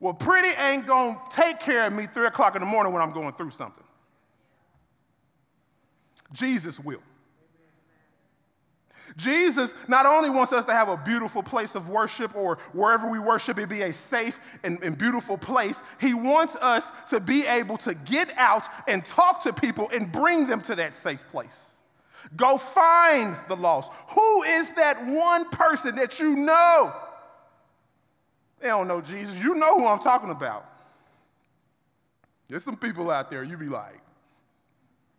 Well, 0.00 0.14
pretty 0.14 0.48
ain't 0.48 0.86
gonna 0.86 1.18
take 1.30 1.58
care 1.58 1.86
of 1.86 1.92
me 1.92 2.06
three 2.06 2.26
o'clock 2.26 2.54
in 2.54 2.60
the 2.60 2.66
morning 2.66 2.92
when 2.92 3.02
I'm 3.02 3.12
going 3.12 3.32
through 3.34 3.50
something. 3.50 3.84
Jesus 6.32 6.78
will. 6.78 7.02
Jesus 9.16 9.74
not 9.86 10.06
only 10.06 10.30
wants 10.30 10.52
us 10.52 10.64
to 10.66 10.72
have 10.72 10.88
a 10.88 10.96
beautiful 10.96 11.42
place 11.42 11.74
of 11.74 11.88
worship 11.88 12.34
or 12.36 12.58
wherever 12.72 13.08
we 13.08 13.18
worship, 13.18 13.58
it 13.58 13.68
be 13.68 13.82
a 13.82 13.92
safe 13.92 14.40
and, 14.62 14.82
and, 14.82 14.98
beautiful 14.98 15.38
place. 15.38 15.82
He 16.00 16.14
wants 16.14 16.56
us 16.56 16.90
to 17.08 17.20
be 17.20 17.46
able 17.46 17.76
to 17.78 17.94
get 17.94 18.32
out 18.36 18.68
and 18.86 19.04
talk 19.04 19.42
to 19.42 19.52
people 19.52 19.90
and 19.92 20.10
bring 20.10 20.46
them 20.46 20.60
to 20.62 20.74
that 20.76 20.94
safe 20.94 21.24
place. 21.30 21.72
Go 22.36 22.58
find 22.58 23.36
the 23.48 23.56
lost. 23.56 23.92
Who 24.10 24.42
is 24.42 24.70
that 24.70 25.06
one 25.06 25.48
person 25.50 25.94
that 25.96 26.20
you 26.20 26.36
know? 26.36 26.94
They 28.60 28.68
don't 28.68 28.88
know 28.88 29.00
Jesus. 29.00 29.38
You 29.38 29.54
know 29.54 29.78
who 29.78 29.86
I'm 29.86 30.00
talking 30.00 30.30
about. 30.30 30.66
There's 32.48 32.64
some 32.64 32.76
people 32.76 33.10
out 33.10 33.30
there, 33.30 33.44
you 33.44 33.56
be 33.56 33.68
like, 33.68 34.00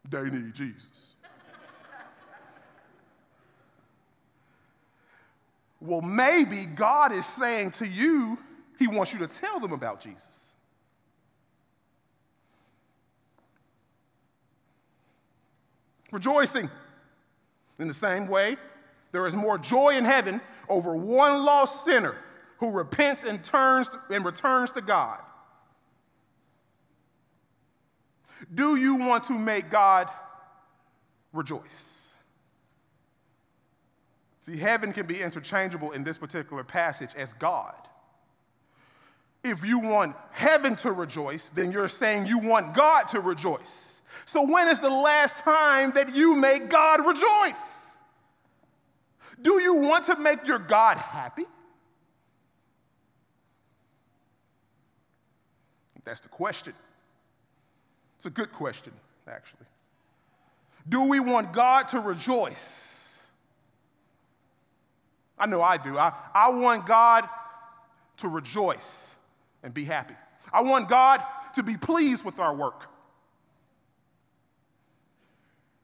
they 0.09 0.23
need 0.23 0.53
Jesus. 0.53 1.15
Well, 5.81 6.01
maybe 6.01 6.65
God 6.65 7.13
is 7.13 7.25
saying 7.25 7.71
to 7.71 7.87
you, 7.87 8.37
He 8.77 8.87
wants 8.87 9.13
you 9.13 9.19
to 9.19 9.27
tell 9.27 9.59
them 9.59 9.71
about 9.71 10.01
Jesus. 10.01 10.55
Rejoicing. 16.11 16.69
In 17.77 17.87
the 17.87 17.93
same 17.93 18.27
way, 18.27 18.57
there 19.11 19.25
is 19.25 19.35
more 19.35 19.57
joy 19.57 19.95
in 19.95 20.03
heaven 20.03 20.41
over 20.67 20.95
one 20.95 21.45
lost 21.45 21.85
sinner 21.85 22.15
who 22.57 22.71
repents 22.71 23.23
and 23.23 23.41
turns 23.41 23.89
and 24.09 24.25
returns 24.25 24.73
to 24.73 24.81
God 24.81 25.19
Do 28.53 28.75
you 28.75 28.95
want 28.95 29.25
to 29.25 29.33
make 29.33 29.69
God 29.69 30.09
rejoice? 31.33 31.98
See, 34.41 34.57
heaven 34.57 34.93
can 34.93 35.05
be 35.05 35.21
interchangeable 35.21 35.91
in 35.91 36.03
this 36.03 36.17
particular 36.17 36.63
passage 36.63 37.11
as 37.15 37.33
God. 37.33 37.75
If 39.43 39.65
you 39.65 39.79
want 39.79 40.15
heaven 40.31 40.75
to 40.77 40.91
rejoice, 40.91 41.49
then 41.49 41.71
you're 41.71 41.89
saying 41.89 42.25
you 42.25 42.39
want 42.39 42.73
God 42.73 43.07
to 43.09 43.19
rejoice. 43.19 44.01
So, 44.25 44.41
when 44.41 44.67
is 44.67 44.79
the 44.79 44.89
last 44.89 45.37
time 45.37 45.91
that 45.91 46.13
you 46.13 46.35
make 46.35 46.69
God 46.69 47.05
rejoice? 47.05 47.77
Do 49.41 49.61
you 49.61 49.75
want 49.75 50.05
to 50.05 50.17
make 50.17 50.45
your 50.45 50.59
God 50.59 50.97
happy? 50.97 51.45
That's 56.03 56.21
the 56.21 56.29
question. 56.29 56.73
It's 58.17 58.25
a 58.25 58.31
good 58.31 58.51
question, 58.51 58.93
actually. 59.27 59.67
Do 60.87 61.01
we 61.01 61.19
want 61.19 61.53
God 61.53 61.87
to 61.89 61.99
rejoice? 61.99 62.88
I 65.39 65.45
know 65.45 65.61
I 65.61 65.77
do. 65.77 65.97
I, 65.97 66.13
I 66.33 66.49
want 66.49 66.85
God 66.85 67.27
to 68.17 68.27
rejoice 68.27 69.15
and 69.63 69.73
be 69.73 69.85
happy. 69.85 70.15
I 70.51 70.61
want 70.61 70.89
God 70.89 71.23
to 71.55 71.63
be 71.63 71.77
pleased 71.77 72.25
with 72.25 72.39
our 72.39 72.53
work. 72.53 72.83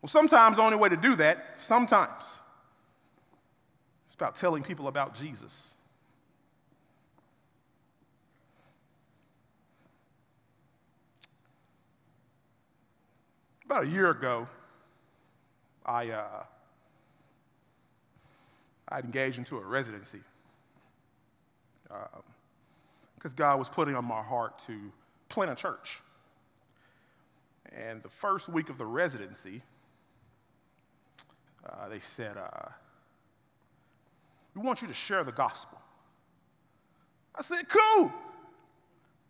Well, 0.02 0.10
sometimes 0.10 0.58
the 0.58 0.62
only 0.62 0.78
way 0.78 0.90
to 0.90 0.98
do 0.98 1.16
that, 1.16 1.56
sometimes, 1.58 2.40
it's 4.06 4.14
about 4.14 4.36
telling 4.36 4.64
people 4.64 4.88
about 4.88 5.16
Jesus. 5.16 5.74
About 13.66 13.86
a 13.86 13.88
year 13.88 14.12
ago, 14.12 14.48
I, 15.86 16.10
uh, 16.10 16.44
I 18.90 19.00
engaged 19.00 19.38
into 19.38 19.58
a 19.58 19.62
residency 19.62 20.20
because 21.88 23.32
um, 23.32 23.36
God 23.36 23.60
was 23.60 23.70
putting 23.70 23.96
on 23.96 24.06
my 24.06 24.22
heart 24.22 24.60
to 24.68 24.92
plant 25.30 25.52
a 25.52 25.56
church. 25.56 26.02
And 27.76 28.02
the 28.04 28.10
first 28.10 28.48
week 28.48 28.70
of 28.70 28.78
the 28.78 28.86
residency, 28.86 29.62
uh, 31.68 31.90
they 31.90 32.00
said, 32.00 32.38
uh, 32.38 32.70
We 34.56 34.62
want 34.62 34.82
you 34.82 34.88
to 34.88 34.94
share 34.94 35.24
the 35.24 35.32
gospel. 35.32 35.80
I 37.34 37.42
said, 37.42 37.68
Cool. 37.68 38.12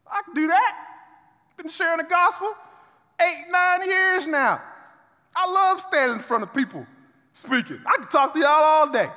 I 0.08 0.22
can 0.24 0.34
do 0.36 0.48
that. 0.48 0.78
Been 1.58 1.70
sharing 1.70 1.98
the 1.98 2.04
gospel 2.04 2.54
eight, 3.20 3.46
nine 3.50 3.88
years 3.88 4.28
now. 4.28 4.62
I 5.36 5.50
love 5.50 5.80
standing 5.80 6.18
in 6.18 6.22
front 6.22 6.44
of 6.44 6.54
people 6.54 6.86
speaking. 7.34 7.80
I 7.86 7.96
can 7.98 8.08
talk 8.08 8.34
to 8.34 8.40
y'all 8.40 8.50
all 8.50 8.90
day. 8.90 9.10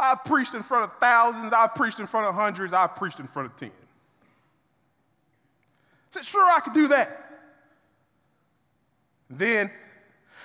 I've 0.00 0.24
preached 0.24 0.54
in 0.54 0.62
front 0.62 0.84
of 0.84 0.98
thousands, 0.98 1.52
I've 1.52 1.74
preached 1.74 2.00
in 2.00 2.06
front 2.06 2.26
of 2.26 2.34
hundreds, 2.34 2.72
I've 2.72 2.96
preached 2.96 3.20
in 3.20 3.26
front 3.26 3.50
of 3.50 3.56
ten. 3.56 3.70
I 3.70 3.72
said, 6.10 6.24
sure, 6.24 6.44
I 6.44 6.60
could 6.60 6.72
do 6.72 6.88
that. 6.88 7.40
Then 9.28 9.70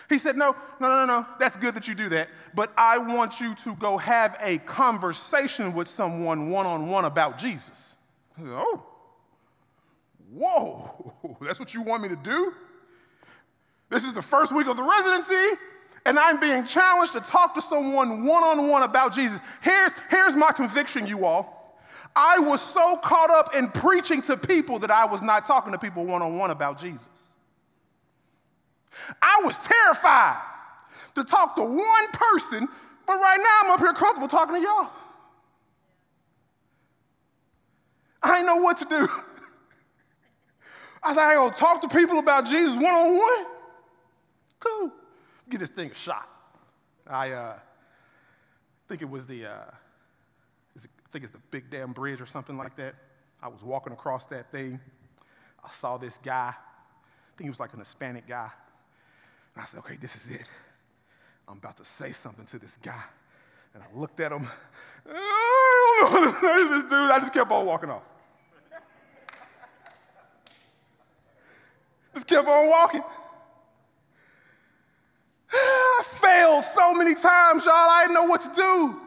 he 0.10 0.18
said, 0.20 0.38
no, 0.38 0.56
no, 0.80 0.88
no, 0.88 1.06
no, 1.06 1.26
that's 1.40 1.56
good 1.56 1.74
that 1.76 1.88
you 1.88 1.96
do 1.96 2.10
that, 2.10 2.30
but 2.54 2.72
I 2.78 3.00
want 3.00 3.40
you 3.40 3.56
to 3.56 3.76
go 3.76 3.98
have 3.98 4.38
a 4.42 4.60
conversation 4.60 5.74
with 5.74 5.88
someone 5.88 6.50
one 6.50 6.68
on 6.68 6.90
one 6.90 7.06
about 7.06 7.38
Jesus. 7.38 7.96
I 8.38 8.42
said, 8.42 8.52
oh. 8.52 8.86
Whoa, 10.32 11.38
that's 11.42 11.60
what 11.60 11.74
you 11.74 11.82
want 11.82 12.04
me 12.04 12.10
to 12.10 12.16
do? 12.16 12.54
This 13.90 14.04
is 14.04 14.14
the 14.14 14.22
first 14.22 14.54
week 14.54 14.68
of 14.68 14.76
the 14.76 14.84
residency, 14.84 15.58
and 16.06 16.20
I'm 16.20 16.40
being 16.40 16.64
challenged 16.64 17.14
to 17.14 17.20
talk 17.20 17.56
to 17.56 17.62
someone 17.62 18.26
one 18.26 18.44
on 18.44 18.68
one 18.68 18.84
about 18.84 19.14
Jesus. 19.14 19.40
Here's, 19.62 19.92
here's 20.10 20.36
my 20.36 20.52
conviction, 20.52 21.08
you 21.08 21.26
all. 21.26 21.80
I 22.16 22.40
was 22.40 22.62
so 22.62 22.96
caught 22.98 23.32
up 23.32 23.56
in 23.56 23.70
preaching 23.70 24.22
to 24.24 24.38
people 24.38 24.80
that 24.80 24.92
I 24.92 25.06
was 25.06 25.22
not 25.22 25.46
talking 25.46 25.74
to 25.74 25.80
people 25.80 26.06
one 26.06 26.22
on 26.22 26.38
one 26.38 26.52
about 26.52 26.80
Jesus. 26.80 27.36
I 29.22 29.42
was 29.44 29.58
terrified 29.58 30.42
to 31.16 31.24
talk 31.24 31.56
to 31.58 31.64
one 31.64 32.12
person, 32.14 32.70
but 33.06 33.18
right 33.18 33.38
now 33.38 33.60
I'm 33.64 33.72
up 33.72 33.80
here 33.80 33.94
comfortable 33.94 34.28
talking 34.28 34.56
to 34.56 34.62
y'all. 34.62 34.90
I 38.24 38.36
didn't 38.36 38.46
know 38.46 38.58
what 38.58 38.78
to 38.78 38.86
do. 38.86 39.10
I 41.04 41.14
said, 41.14 41.24
I 41.24 41.34
gotta 41.36 41.56
talk 41.56 41.82
to 41.82 41.88
people 41.90 42.20
about 42.20 42.46
Jesus 42.48 42.76
one 42.76 42.86
on 42.86 43.18
one. 43.18 43.46
Cool. 44.60 44.92
Get 45.50 45.60
this 45.60 45.70
thing 45.70 45.92
a 45.92 45.94
shot. 45.94 46.28
I 47.08 47.32
uh, 47.32 47.60
think 48.88 49.02
it 49.02 49.10
was 49.10 49.28
the, 49.28 49.46
uh, 49.46 49.50
I 50.78 50.80
think 51.12 51.24
it's 51.24 51.32
the 51.32 51.42
Big 51.52 51.70
Dam 51.70 51.94
Bridge 51.94 52.20
or 52.20 52.26
something 52.26 52.58
like 52.58 52.76
that. 52.78 52.96
I 53.42 53.48
was 53.48 53.64
walking 53.64 53.94
across 53.94 54.26
that 54.28 54.52
thing. 54.52 54.80
I 55.64 55.70
saw 55.70 55.98
this 55.98 56.18
guy. 56.24 56.54
I 56.56 57.38
think 57.38 57.46
he 57.46 57.50
was 57.50 57.60
like 57.60 57.74
an 57.74 57.80
Hispanic 57.80 58.28
guy. 58.28 58.50
And 59.54 59.64
I 59.64 59.66
said, 59.66 59.80
okay, 59.80 59.98
this 59.98 60.16
is 60.16 60.30
it. 60.30 60.48
I'm 61.48 61.58
about 61.58 61.78
to 61.78 61.86
say 61.86 62.12
something 62.12 62.46
to 62.46 62.60
this 62.60 62.78
guy. 62.82 63.04
And 63.74 63.84
I 63.84 64.00
looked 64.00 64.20
at 64.20 64.32
him. 64.32 64.48
I 65.08 66.10
don't 66.10 66.14
know 66.14 66.20
what 66.20 66.34
to 66.34 66.42
say 66.42 66.64
to 66.64 66.70
this 66.70 66.84
dude. 66.84 67.12
I 67.12 67.20
just 67.20 67.34
kept 67.34 67.52
on 67.52 67.66
walking 67.66 67.90
off. 67.90 68.04
Just 72.14 72.28
kept 72.28 72.48
on 72.48 72.70
walking. 72.70 73.04
I 75.52 76.04
failed 76.36 76.64
so 76.64 76.94
many 76.94 77.16
times, 77.16 77.66
y'all. 77.66 77.74
I 77.74 78.04
didn't 78.04 78.16
know 78.16 78.26
what 78.26 78.42
to 78.42 78.50
do. 78.50 79.02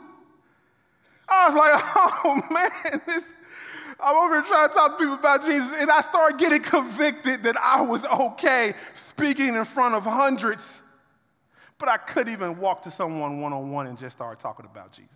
I 1.29 1.47
was 1.47 1.55
like, 1.55 1.83
oh 2.25 2.41
man, 2.51 3.03
this, 3.07 3.35
I'm 4.01 4.17
over 4.17 4.35
here 4.35 4.45
trying 4.45 4.69
to 4.69 4.75
talk 4.75 4.93
to 4.93 4.99
people 4.99 5.15
about 5.15 5.45
Jesus, 5.45 5.75
and 5.79 5.91
I 5.91 6.01
started 6.01 6.39
getting 6.39 6.63
convicted 6.77 7.43
that 7.43 7.57
I 7.57 7.83
was 7.83 8.05
okay 8.05 8.75
speaking 8.95 9.49
in 9.49 9.65
front 9.65 9.95
of 9.95 10.05
hundreds, 10.05 10.67
but 11.79 11.89
I 11.89 11.97
couldn't 11.97 12.33
even 12.33 12.59
walk 12.59 12.83
to 12.83 12.91
someone 12.91 13.41
one 13.41 13.53
on 13.53 13.71
one 13.71 13.87
and 13.87 13.99
just 13.99 14.17
start 14.17 14.39
talking 14.39 14.67
about 14.67 14.93
Jesus. 14.93 15.11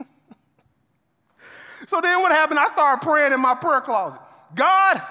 so 1.86 2.00
then 2.00 2.20
what 2.20 2.32
happened? 2.32 2.58
I 2.58 2.66
started 2.66 3.02
praying 3.02 3.32
in 3.32 3.40
my 3.40 3.54
prayer 3.54 3.80
closet 3.80 4.20
God, 4.54 5.02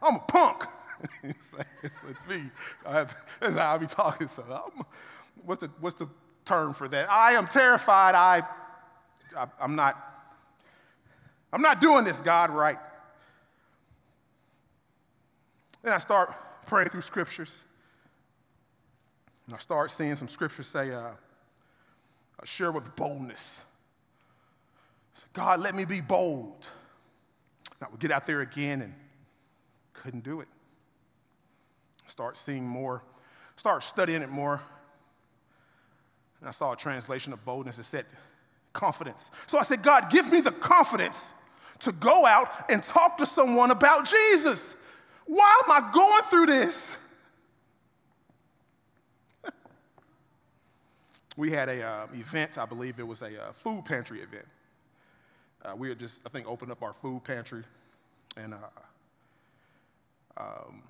I'm 0.00 0.16
a 0.16 0.20
punk. 0.20 0.64
it's, 1.22 1.50
it's, 1.82 2.00
it's, 2.08 2.26
me. 2.28 2.50
That's 2.84 3.14
how 3.40 3.74
I 3.74 3.78
be 3.78 3.86
talking. 3.86 4.28
So, 4.28 4.42
I'm, 4.42 4.84
what's 5.44 5.60
the, 5.60 5.70
what's 5.80 5.96
the 5.96 6.08
term 6.44 6.72
for 6.72 6.88
that? 6.88 7.10
I 7.10 7.32
am 7.32 7.46
terrified. 7.46 8.14
I, 8.14 8.42
I, 9.36 9.46
I'm 9.60 9.74
not. 9.74 10.08
I'm 11.52 11.60
not 11.60 11.82
doing 11.82 12.04
this, 12.04 12.20
God, 12.20 12.48
right. 12.50 12.78
Then 15.82 15.92
I 15.92 15.98
start 15.98 16.34
praying 16.66 16.88
through 16.88 17.02
scriptures. 17.02 17.64
And 19.46 19.54
I 19.54 19.58
start 19.58 19.90
seeing 19.90 20.14
some 20.14 20.28
scriptures 20.28 20.66
say, 20.66 20.92
uh, 20.92 21.10
share 22.44 22.72
with 22.72 22.94
boldness. 22.96 23.60
So 25.14 25.26
God, 25.32 25.60
let 25.60 25.74
me 25.74 25.84
be 25.84 26.00
bold. 26.00 26.70
Now 27.80 27.88
we 27.92 27.98
get 27.98 28.10
out 28.10 28.26
there 28.26 28.40
again 28.40 28.82
and 28.82 28.94
couldn't 29.92 30.24
do 30.24 30.40
it. 30.40 30.48
Start 32.12 32.36
seeing 32.36 32.66
more, 32.66 33.02
start 33.56 33.82
studying 33.82 34.20
it 34.20 34.28
more. 34.28 34.60
And 36.40 36.48
I 36.48 36.52
saw 36.52 36.72
a 36.72 36.76
translation 36.76 37.32
of 37.32 37.42
boldness 37.42 37.78
that 37.78 37.84
said 37.84 38.04
confidence. 38.74 39.30
So 39.46 39.56
I 39.56 39.62
said, 39.62 39.82
God, 39.82 40.10
give 40.10 40.30
me 40.30 40.42
the 40.42 40.52
confidence 40.52 41.24
to 41.78 41.90
go 41.90 42.26
out 42.26 42.70
and 42.70 42.82
talk 42.82 43.16
to 43.16 43.24
someone 43.24 43.70
about 43.70 44.06
Jesus. 44.06 44.74
Why 45.24 45.62
am 45.64 45.70
I 45.70 45.90
going 45.90 46.22
through 46.24 46.46
this? 46.54 46.86
we 51.38 51.50
had 51.50 51.70
a 51.70 51.82
uh, 51.82 52.06
event, 52.12 52.58
I 52.58 52.66
believe 52.66 52.98
it 52.98 53.06
was 53.06 53.22
a 53.22 53.42
uh, 53.42 53.52
food 53.52 53.86
pantry 53.86 54.20
event. 54.20 54.44
Uh, 55.64 55.72
we 55.78 55.88
had 55.88 55.98
just, 55.98 56.20
I 56.26 56.28
think, 56.28 56.46
opened 56.46 56.72
up 56.72 56.82
our 56.82 56.92
food 56.92 57.24
pantry, 57.24 57.64
and 58.36 58.52
uh, 58.52 58.58
um, 60.36 60.82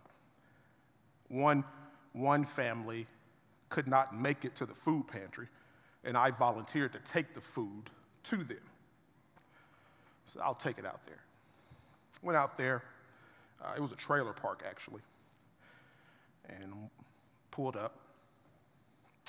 one, 1.33 1.65
one 2.13 2.45
family 2.45 3.07
could 3.71 3.89
not 3.89 4.15
make 4.15 4.45
it 4.45 4.55
to 4.57 4.67
the 4.67 4.75
food 4.75 5.09
pantry, 5.09 5.49
and 6.05 6.17
I 6.17 6.31
volunteered 6.31 6.93
to 6.93 6.99
take 7.01 7.35
the 7.35 7.41
food 7.41 7.91
to 8.25 8.37
them. 8.37 8.61
So 10.27 10.41
I'll 10.45 10.55
take 10.55 10.79
it 10.79 10.85
out 10.85 11.01
there. 11.07 11.23
Went 12.23 12.37
out 12.37 12.59
there. 12.59 12.83
Uh, 13.63 13.73
it 13.77 13.81
was 13.81 13.93
a 13.93 13.97
trailer 13.97 14.33
park, 14.33 14.63
actually. 14.69 15.01
And 16.49 16.91
pulled 17.51 17.77
up, 17.77 17.97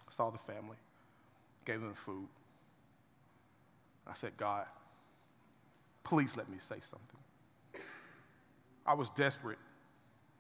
saw 0.10 0.30
the 0.30 0.38
family, 0.38 0.78
gave 1.66 1.80
them 1.80 1.90
the 1.90 1.96
food. 1.96 2.28
I 4.06 4.14
said, 4.14 4.32
God, 4.36 4.66
please 6.04 6.36
let 6.36 6.50
me 6.50 6.58
say 6.60 6.78
something. 6.82 7.82
I 8.86 8.94
was 8.94 9.10
desperate 9.12 9.60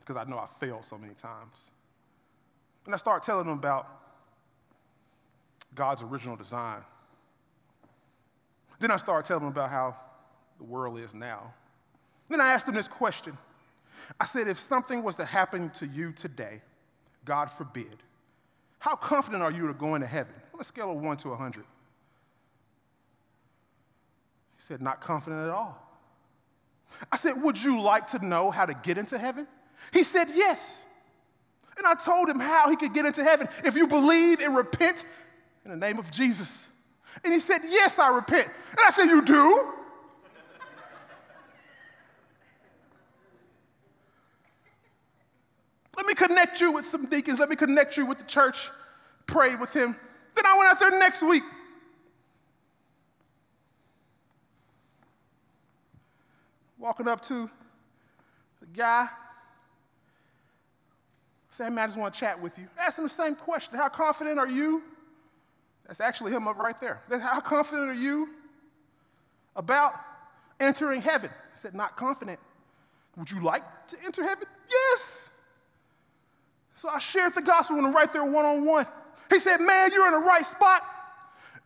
because 0.06 0.18
I 0.18 0.30
know 0.30 0.38
I 0.38 0.46
failed 0.60 0.84
so 0.84 0.98
many 0.98 1.13
times. 1.13 1.72
And 2.86 2.94
I 2.94 2.98
start 2.98 3.24
telling 3.24 3.46
them 3.46 3.58
about 3.58 3.88
God's 5.74 6.04
original 6.04 6.36
design. 6.36 6.82
Then 8.80 8.92
I 8.92 8.98
start 8.98 9.26
telling 9.26 9.44
them 9.44 9.52
about 9.52 9.70
how 9.70 9.96
the 10.58 10.66
world 10.66 11.00
is 11.00 11.16
now. 11.16 11.54
Then 12.28 12.42
I 12.42 12.54
asked 12.54 12.66
them 12.66 12.76
this 12.76 12.88
question. 12.88 13.38
I 14.20 14.26
said, 14.26 14.48
if 14.48 14.60
something 14.60 15.04
was 15.04 15.16
to 15.16 15.26
happen 15.26 15.70
to 15.72 15.88
you 15.88 16.12
today, 16.12 16.62
God 17.24 17.50
forbid, 17.50 18.04
how 18.80 18.98
confident 18.98 19.42
are 19.42 19.52
you 19.52 19.68
to 19.68 19.74
go 19.74 19.96
into 19.96 20.08
heaven? 20.08 20.34
On 20.54 20.60
a 20.60 20.63
scale 20.63 20.92
of 20.92 20.98
one 20.98 21.16
to 21.18 21.30
100. 21.30 21.62
He 21.62 21.66
said, 24.58 24.82
not 24.82 25.00
confident 25.00 25.44
at 25.44 25.50
all. 25.50 25.80
I 27.12 27.16
said, 27.16 27.42
would 27.42 27.62
you 27.62 27.82
like 27.82 28.08
to 28.08 28.26
know 28.26 28.52
how 28.52 28.66
to 28.66 28.74
get 28.74 28.98
into 28.98 29.18
heaven? 29.18 29.48
He 29.91 30.04
said, 30.04 30.30
yes. 30.34 30.84
And 31.78 31.88
I 31.88 31.96
told 31.96 32.30
him 32.30 32.39
how 32.39 32.69
he 32.69 32.76
could 32.76 32.93
get 32.93 33.06
into 33.06 33.24
heaven 33.24 33.50
if 33.63 33.76
you 33.76 33.88
believe 33.88 34.39
and 34.39 34.56
repent 34.56 35.06
in 35.65 35.72
the 35.72 35.78
name 35.78 35.98
of 35.98 36.12
Jesus. 36.12 36.67
And 37.24 37.34
he 37.34 37.39
said, 37.39 37.62
Yes, 37.67 38.00
I 38.00 38.10
repent. 38.10 38.48
And 38.72 38.80
I 38.86 38.89
said, 38.89 39.06
You 39.06 39.24
do? 39.24 39.74
Let 45.96 46.08
me 46.08 46.15
connect 46.15 46.60
you 46.60 46.72
with 46.72 46.86
some 46.86 47.06
deacons. 47.06 47.39
Let 47.39 47.50
me 47.50 47.56
connect 47.56 47.98
you 47.98 48.06
with 48.06 48.17
the 48.17 48.24
church. 48.24 48.69
Prayed 49.28 49.60
with 49.60 49.74
him. 49.74 49.96
Then 50.36 50.46
I 50.46 50.58
went 50.58 50.69
out 50.72 50.80
there 50.80 51.00
next 51.00 51.22
week. 51.22 51.43
Walking 56.80 57.08
up 57.08 57.22
to 57.28 57.50
a 58.62 58.65
guy 58.76 59.08
Say, 61.54 61.70
man, 61.70 61.84
I 61.84 61.86
just 61.86 62.00
want 62.00 62.16
to 62.16 62.20
chat 62.20 62.42
with 62.42 62.58
you. 62.58 62.66
Ask 62.80 62.98
him 62.98 63.04
the 63.04 63.10
same 63.12 63.36
question. 63.36 63.78
How 63.78 63.88
confident 63.88 64.39
are 64.39 64.48
you? 64.48 64.82
That's 65.86 66.02
actually 66.02 66.32
him 66.32 66.48
up 66.48 66.58
right 66.58 66.80
there. 66.82 67.04
How 67.22 67.39
confident 67.42 67.92
are 67.92 67.94
you 67.94 68.30
about 69.56 69.94
entering 70.60 71.00
heaven? 71.00 71.30
He 71.30 71.60
said, 71.60 71.76
Not 71.76 71.96
confident. 71.96 72.39
Would 73.18 73.30
you 73.30 73.44
like 73.44 73.62
to 73.89 73.98
enter 74.04 74.24
heaven? 74.24 74.48
Yes. 74.68 75.30
So 76.74 76.89
I 76.89 76.98
shared 76.98 77.36
the 77.36 77.42
gospel 77.44 77.76
with 77.76 77.86
him 77.86 77.96
right 77.96 78.12
there 78.12 78.26
one 78.26 78.46
on 78.46 78.66
one. 78.66 78.88
He 79.30 79.38
said, 79.38 79.62
Man, 79.62 79.92
you're 79.94 80.08
in 80.08 80.13
the 80.13 80.18
right 80.28 80.48
spot. 80.48 80.82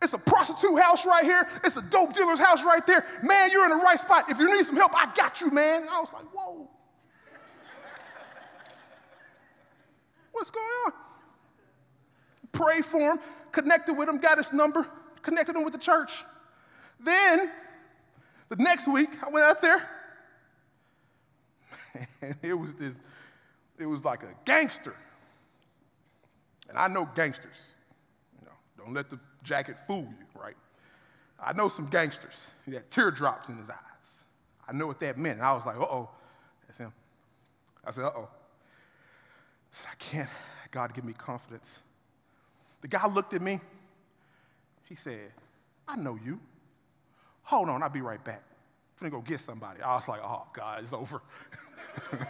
It's 0.02 0.12
a 0.12 0.18
prostitute 0.18 0.78
house 0.78 1.06
right 1.06 1.24
here. 1.24 1.48
It's 1.64 1.78
a 1.78 1.82
dope 1.82 2.12
dealer's 2.12 2.40
house 2.40 2.62
right 2.62 2.86
there. 2.86 3.06
Man, 3.22 3.50
you're 3.50 3.64
in 3.64 3.70
the 3.70 3.82
right 3.82 3.98
spot. 3.98 4.28
If 4.28 4.38
you 4.38 4.54
need 4.54 4.66
some 4.66 4.76
help, 4.76 4.92
I 4.94 5.10
got 5.16 5.40
you, 5.40 5.50
man. 5.50 5.88
I 5.90 5.98
was 5.98 6.12
like, 6.12 6.24
Whoa. 6.24 6.68
What's 10.38 10.52
going 10.52 10.66
on? 10.86 10.92
Pray 12.52 12.80
for 12.80 13.14
him, 13.14 13.18
connected 13.50 13.94
with 13.94 14.08
him, 14.08 14.18
got 14.18 14.38
his 14.38 14.52
number, 14.52 14.86
connected 15.20 15.56
him 15.56 15.64
with 15.64 15.72
the 15.72 15.80
church. 15.80 16.24
Then, 17.00 17.50
the 18.48 18.54
next 18.56 18.86
week, 18.86 19.10
I 19.24 19.30
went 19.30 19.44
out 19.44 19.60
there, 19.60 19.88
and 22.22 22.36
it 22.42 22.54
was 22.54 22.72
this, 22.74 23.00
it 23.80 23.86
was 23.86 24.04
like 24.04 24.22
a 24.22 24.32
gangster. 24.44 24.94
And 26.68 26.78
I 26.78 26.86
know 26.86 27.08
gangsters. 27.16 27.74
You 28.38 28.46
know, 28.46 28.84
don't 28.84 28.94
let 28.94 29.10
the 29.10 29.18
jacket 29.42 29.76
fool 29.88 30.06
you, 30.08 30.40
right? 30.40 30.56
I 31.42 31.52
know 31.52 31.66
some 31.68 31.86
gangsters. 31.86 32.52
He 32.64 32.74
had 32.74 32.88
teardrops 32.92 33.48
in 33.48 33.56
his 33.56 33.70
eyes. 33.70 33.76
I 34.68 34.72
know 34.72 34.86
what 34.86 35.00
that 35.00 35.18
meant. 35.18 35.38
And 35.38 35.46
I 35.46 35.54
was 35.54 35.66
like, 35.66 35.76
uh 35.76 35.80
oh, 35.80 36.10
That's 36.66 36.78
him. 36.78 36.92
I 37.84 37.90
said, 37.90 38.04
uh 38.04 38.12
oh. 38.14 38.28
I 39.72 39.76
said, 39.76 39.86
I 39.90 39.94
can't. 39.98 40.30
God, 40.70 40.94
give 40.94 41.04
me 41.04 41.12
confidence. 41.12 41.80
The 42.80 42.88
guy 42.88 43.06
looked 43.08 43.34
at 43.34 43.42
me. 43.42 43.60
He 44.84 44.94
said, 44.94 45.32
I 45.86 45.96
know 45.96 46.18
you. 46.22 46.40
Hold 47.42 47.68
on, 47.68 47.82
I'll 47.82 47.88
be 47.88 48.00
right 48.00 48.22
back. 48.22 48.42
I'm 49.00 49.08
gonna 49.08 49.22
go 49.22 49.26
get 49.26 49.40
somebody. 49.40 49.80
I 49.80 49.94
was 49.94 50.08
like, 50.08 50.20
oh, 50.22 50.46
God, 50.52 50.80
it's 50.80 50.92
over. 50.92 51.22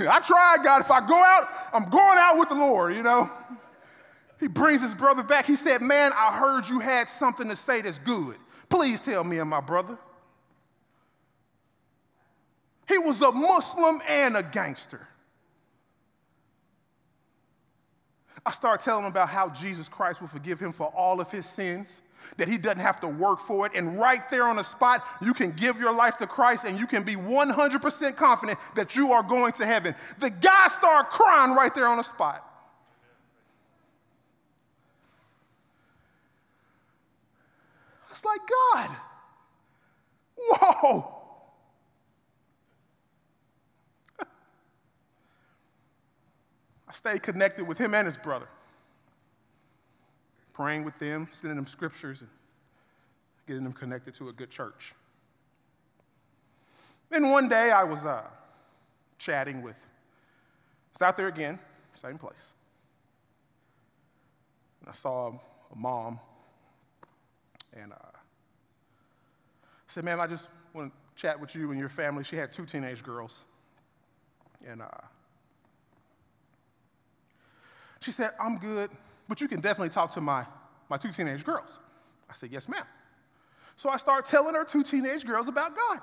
I 0.00 0.20
tried, 0.20 0.58
God. 0.62 0.80
If 0.80 0.90
I 0.90 1.06
go 1.06 1.16
out, 1.16 1.48
I'm 1.72 1.88
going 1.88 2.18
out 2.18 2.38
with 2.38 2.48
the 2.48 2.54
Lord, 2.54 2.94
you 2.94 3.02
know? 3.02 3.30
He 4.38 4.48
brings 4.48 4.82
his 4.82 4.94
brother 4.94 5.22
back. 5.22 5.46
He 5.46 5.56
said, 5.56 5.80
Man, 5.80 6.12
I 6.14 6.36
heard 6.36 6.68
you 6.68 6.80
had 6.80 7.08
something 7.08 7.48
to 7.48 7.56
say 7.56 7.80
that's 7.80 7.98
good. 7.98 8.36
Please 8.68 9.00
tell 9.00 9.24
me 9.24 9.38
and 9.38 9.48
my 9.48 9.60
brother. 9.60 9.98
He 12.88 12.98
was 12.98 13.22
a 13.22 13.32
Muslim 13.32 14.00
and 14.06 14.36
a 14.36 14.42
gangster. 14.42 15.08
I 18.46 18.52
start 18.52 18.80
telling 18.80 19.04
him 19.04 19.10
about 19.10 19.28
how 19.28 19.48
Jesus 19.50 19.88
Christ 19.88 20.20
will 20.20 20.28
forgive 20.28 20.60
him 20.60 20.72
for 20.72 20.86
all 20.86 21.20
of 21.20 21.32
his 21.32 21.44
sins, 21.46 22.00
that 22.36 22.46
he 22.46 22.58
doesn't 22.58 22.78
have 22.78 23.00
to 23.00 23.08
work 23.08 23.40
for 23.40 23.66
it. 23.66 23.72
And 23.74 23.98
right 23.98 24.26
there 24.28 24.44
on 24.44 24.56
the 24.56 24.62
spot, 24.62 25.04
you 25.20 25.34
can 25.34 25.50
give 25.50 25.80
your 25.80 25.92
life 25.92 26.16
to 26.18 26.28
Christ 26.28 26.64
and 26.64 26.78
you 26.78 26.86
can 26.86 27.02
be 27.02 27.16
100% 27.16 28.16
confident 28.16 28.58
that 28.76 28.94
you 28.94 29.12
are 29.12 29.24
going 29.24 29.52
to 29.54 29.66
heaven. 29.66 29.96
The 30.20 30.30
guy 30.30 30.68
started 30.68 31.10
crying 31.10 31.54
right 31.54 31.74
there 31.74 31.88
on 31.88 31.96
the 31.96 32.04
spot. 32.04 32.44
It's 38.12 38.24
like, 38.24 38.40
God, 38.74 38.96
whoa. 40.36 41.15
Stayed 46.96 47.22
connected 47.22 47.66
with 47.66 47.78
him 47.78 47.94
and 47.94 48.06
his 48.06 48.16
brother, 48.16 48.48
praying 50.52 50.84
with 50.84 50.98
them, 50.98 51.28
sending 51.30 51.56
them 51.56 51.66
scriptures, 51.66 52.22
and 52.22 52.30
getting 53.46 53.64
them 53.64 53.72
connected 53.72 54.14
to 54.14 54.28
a 54.28 54.32
good 54.32 54.50
church. 54.50 54.94
Then 57.10 57.30
one 57.30 57.48
day 57.48 57.70
I 57.70 57.84
was 57.84 58.06
uh, 58.06 58.22
chatting 59.18 59.62
with, 59.62 59.76
was 60.92 61.02
out 61.02 61.16
there 61.16 61.28
again, 61.28 61.58
same 61.94 62.18
place. 62.18 62.52
And 64.80 64.88
I 64.88 64.92
saw 64.92 65.28
a 65.72 65.76
mom 65.76 66.18
and 67.72 67.92
uh, 67.92 67.96
I 67.96 68.18
said, 69.86 70.04
Man, 70.04 70.18
I 70.18 70.26
just 70.26 70.48
want 70.72 70.92
to 70.92 71.20
chat 71.20 71.38
with 71.40 71.54
you 71.54 71.70
and 71.70 71.78
your 71.78 71.88
family. 71.88 72.24
She 72.24 72.36
had 72.36 72.52
two 72.52 72.66
teenage 72.66 73.02
girls. 73.02 73.44
And 74.66 74.82
uh, 74.82 74.88
she 78.06 78.12
said, 78.12 78.30
I'm 78.40 78.58
good, 78.58 78.88
but 79.28 79.40
you 79.40 79.48
can 79.48 79.60
definitely 79.60 79.88
talk 79.88 80.12
to 80.12 80.20
my, 80.20 80.46
my 80.88 80.96
two 80.96 81.10
teenage 81.10 81.44
girls. 81.44 81.80
I 82.30 82.34
said, 82.34 82.52
Yes, 82.52 82.68
ma'am. 82.68 82.84
So 83.74 83.90
I 83.90 83.96
started 83.96 84.30
telling 84.30 84.54
her 84.54 84.64
two 84.64 84.84
teenage 84.84 85.26
girls 85.26 85.48
about 85.48 85.76
God 85.76 85.98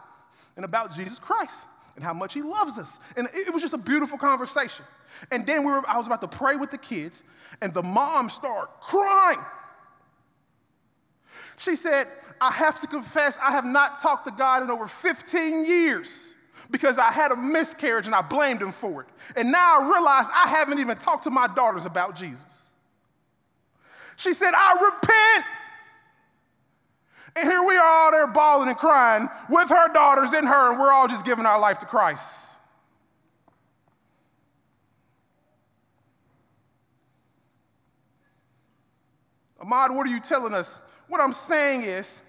and 0.58 0.66
about 0.66 0.94
Jesus 0.94 1.18
Christ 1.18 1.56
and 1.96 2.04
how 2.04 2.14
much 2.14 2.34
he 2.34 2.42
loves 2.42 2.78
us. 2.78 3.00
And 3.16 3.30
it 3.34 3.54
was 3.54 3.62
just 3.62 3.74
a 3.74 3.78
beautiful 3.78 4.18
conversation. 4.18 4.84
And 5.32 5.46
then 5.46 5.64
we 5.64 5.72
were, 5.72 5.88
I 5.88 5.98
was 5.98 6.06
about 6.06 6.20
to 6.22 6.28
pray 6.28 6.58
with 6.58 6.72
the 6.72 6.78
kids, 6.78 7.24
and 7.62 7.74
the 7.74 7.82
mom 7.82 8.30
started 8.30 8.70
crying. 8.82 9.40
She 11.58 11.78
said, 11.78 12.10
I 12.42 12.52
have 12.52 12.82
to 12.82 12.88
confess, 12.88 13.38
I 13.42 13.52
have 13.52 13.66
not 13.66 14.00
talked 14.00 14.26
to 14.26 14.32
God 14.32 14.62
in 14.62 14.70
over 14.70 14.88
15 14.88 15.66
years 15.66 16.33
because 16.74 16.98
I 16.98 17.12
had 17.12 17.32
a 17.32 17.36
miscarriage 17.36 18.08
and 18.08 18.16
I 18.16 18.24
blamed 18.24 18.60
him 18.60 18.72
for 18.72 19.02
it. 19.04 19.08
And 19.36 19.52
now 19.52 19.80
I 19.80 19.92
realize 19.94 20.26
I 20.34 20.50
haven't 20.50 20.80
even 20.80 20.98
talked 20.98 21.24
to 21.26 21.30
my 21.30 21.46
daughters 21.46 21.86
about 21.86 22.16
Jesus. 22.16 22.72
She 24.16 24.34
said, 24.34 24.54
I 24.56 24.74
repent. 24.74 25.46
And 27.36 27.48
here 27.48 27.64
we 27.64 27.78
are 27.78 27.86
all 27.86 28.12
there 28.12 28.26
bawling 28.26 28.70
and 28.70 28.78
crying 28.78 29.30
with 29.50 29.70
her 29.70 29.94
daughters 29.94 30.34
and 30.34 30.48
her, 30.48 30.72
and 30.72 30.80
we're 30.80 30.92
all 30.92 31.08
just 31.08 31.24
giving 31.24 31.46
our 31.46 31.60
life 31.60 31.78
to 31.80 31.86
Christ. 31.86 32.40
Ahmad, 39.60 39.92
what 39.92 40.08
are 40.08 40.12
you 40.12 40.20
telling 40.20 40.56
us 40.56 40.82
what 41.08 41.22
I'm 41.22 41.34
saying 41.34 41.84
is, 41.84 42.20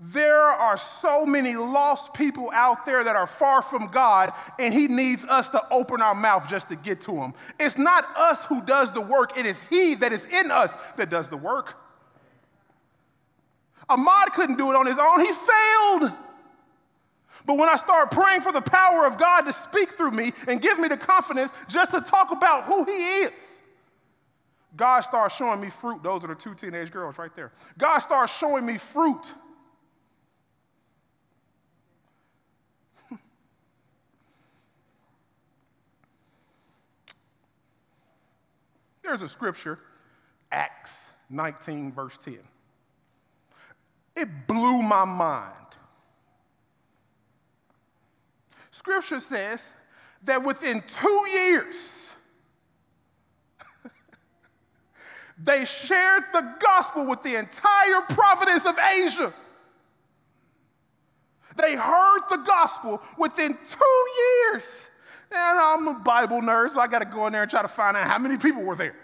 there 0.00 0.40
are 0.40 0.78
so 0.78 1.26
many 1.26 1.54
lost 1.56 2.14
people 2.14 2.50
out 2.54 2.86
there 2.86 3.04
that 3.04 3.16
are 3.16 3.26
far 3.26 3.60
from 3.60 3.88
God, 3.88 4.32
and 4.58 4.72
He 4.72 4.88
needs 4.88 5.26
us 5.26 5.50
to 5.50 5.62
open 5.70 6.00
our 6.00 6.14
mouth 6.14 6.48
just 6.48 6.70
to 6.70 6.76
get 6.76 7.02
to 7.02 7.12
them. 7.12 7.34
It's 7.58 7.76
not 7.76 8.06
us 8.16 8.44
who 8.46 8.62
does 8.62 8.92
the 8.92 9.02
work, 9.02 9.36
it 9.36 9.44
is 9.44 9.60
He 9.68 9.94
that 9.96 10.12
is 10.12 10.24
in 10.26 10.50
us 10.50 10.72
that 10.96 11.10
does 11.10 11.28
the 11.28 11.36
work. 11.36 11.76
Ahmad 13.90 14.32
couldn't 14.32 14.56
do 14.56 14.70
it 14.70 14.76
on 14.76 14.86
his 14.86 14.98
own, 14.98 15.20
he 15.20 15.32
failed. 15.32 16.12
But 17.44 17.56
when 17.56 17.68
I 17.68 17.76
start 17.76 18.10
praying 18.10 18.42
for 18.42 18.52
the 18.52 18.60
power 18.60 19.06
of 19.06 19.18
God 19.18 19.42
to 19.42 19.52
speak 19.52 19.92
through 19.92 20.12
me 20.12 20.32
and 20.46 20.62
give 20.62 20.78
me 20.78 20.88
the 20.88 20.96
confidence 20.96 21.52
just 21.68 21.90
to 21.90 22.00
talk 22.00 22.30
about 22.30 22.64
who 22.64 22.84
He 22.84 22.92
is, 22.92 23.60
God 24.76 25.00
starts 25.00 25.34
showing 25.34 25.60
me 25.60 25.68
fruit. 25.68 26.02
Those 26.02 26.24
are 26.24 26.28
the 26.28 26.34
two 26.34 26.54
teenage 26.54 26.92
girls 26.92 27.18
right 27.18 27.34
there. 27.34 27.52
God 27.76 27.98
starts 27.98 28.36
showing 28.36 28.64
me 28.64 28.78
fruit. 28.78 29.32
There's 39.02 39.22
a 39.22 39.28
scripture, 39.28 39.78
Acts 40.52 40.92
19, 41.30 41.92
verse 41.92 42.18
10. 42.18 42.38
It 44.16 44.28
blew 44.46 44.82
my 44.82 45.04
mind. 45.04 45.54
Scripture 48.70 49.18
says 49.18 49.72
that 50.24 50.44
within 50.44 50.82
two 50.82 51.26
years, 51.32 51.90
They 55.42 55.64
shared 55.64 56.24
the 56.32 56.54
gospel 56.60 57.06
with 57.06 57.22
the 57.22 57.36
entire 57.36 58.02
province 58.10 58.66
of 58.66 58.78
Asia. 58.78 59.32
They 61.56 61.74
heard 61.74 62.20
the 62.28 62.36
gospel 62.36 63.02
within 63.16 63.56
two 63.64 64.06
years. 64.52 64.89
And 65.32 65.60
I'm 65.60 65.88
a 65.88 65.94
Bible 65.94 66.40
nerd, 66.40 66.70
so 66.70 66.80
I 66.80 66.88
got 66.88 67.00
to 67.00 67.04
go 67.04 67.26
in 67.26 67.32
there 67.32 67.42
and 67.42 67.50
try 67.50 67.62
to 67.62 67.68
find 67.68 67.96
out 67.96 68.06
how 68.06 68.18
many 68.18 68.36
people 68.36 68.62
were 68.62 68.74
there. 68.74 68.96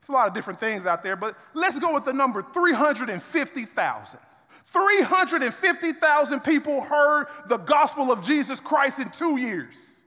It's 0.00 0.08
a 0.08 0.12
lot 0.12 0.26
of 0.26 0.34
different 0.34 0.58
things 0.58 0.84
out 0.84 1.04
there, 1.04 1.14
but 1.14 1.36
let's 1.54 1.78
go 1.78 1.94
with 1.94 2.04
the 2.04 2.12
number 2.12 2.42
350,000. 2.42 4.20
350,000 4.64 6.40
people 6.40 6.80
heard 6.80 7.26
the 7.46 7.58
gospel 7.58 8.10
of 8.10 8.24
Jesus 8.24 8.58
Christ 8.58 8.98
in 8.98 9.08
two 9.10 9.36
years. 9.36 10.02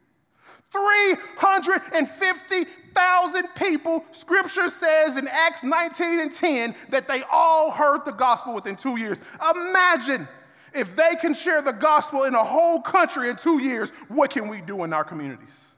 350,000 0.72 3.48
people, 3.56 4.04
scripture 4.12 4.68
says 4.68 5.16
in 5.16 5.30
Acts 5.30 5.64
19 5.64 6.20
and 6.20 6.34
10 6.34 6.76
that 6.90 7.08
they 7.08 7.24
all 7.32 7.72
heard 7.72 8.04
the 8.04 8.12
gospel 8.12 8.54
within 8.54 8.76
two 8.76 8.98
years. 8.98 9.22
Imagine 9.56 10.28
if 10.76 10.96
they 10.96 11.16
can 11.16 11.34
share 11.34 11.62
the 11.62 11.72
gospel 11.72 12.24
in 12.24 12.36
a 12.36 12.44
whole 12.44 12.82
country 12.82 13.30
in 13.30 13.38
two 13.38 13.62
years, 13.62 13.92
what 14.10 14.32
can 14.32 14.48
we 14.48 14.62
do 14.62 14.84
in 14.84 14.94
our 14.94 15.04
communities? 15.04 15.74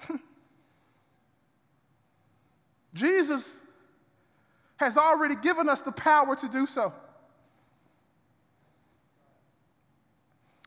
Hmm. 0.00 0.16
Jesus 2.94 3.60
has 4.76 4.98
already 4.98 5.36
given 5.36 5.68
us 5.68 5.80
the 5.80 5.92
power 5.92 6.36
to 6.36 6.48
do 6.48 6.66
so. 6.66 6.92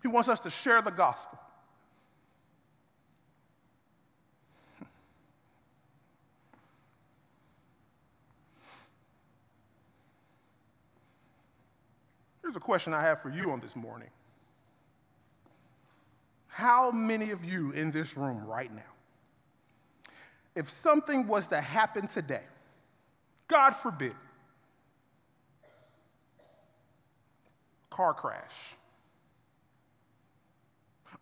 He 0.01 0.07
wants 0.07 0.29
us 0.29 0.39
to 0.41 0.49
share 0.49 0.81
the 0.81 0.91
gospel. 0.91 1.39
Here's 12.49 12.57
a 12.57 12.61
question 12.61 12.95
I 12.95 13.01
have 13.01 13.21
for 13.21 13.29
you 13.29 13.51
on 13.51 13.59
this 13.59 13.75
morning. 13.75 14.09
How 16.47 16.89
many 16.89 17.29
of 17.29 17.45
you 17.45 17.69
in 17.73 17.91
this 17.91 18.17
room 18.17 18.43
right 18.43 18.73
now, 18.75 18.81
if 20.55 20.67
something 20.67 21.27
was 21.27 21.45
to 21.49 21.61
happen 21.61 22.07
today, 22.07 22.41
God 23.47 23.75
forbid, 23.75 24.15
car 27.91 28.15
crash, 28.15 28.73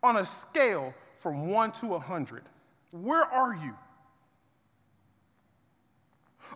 on 0.01 0.15
a 0.15 0.25
scale 0.25 0.93
from 1.17 1.49
one 1.49 1.73
to 1.73 1.95
a 1.95 1.99
hundred, 1.99 2.43
where 2.91 3.25
are 3.25 3.53
you? 3.53 3.73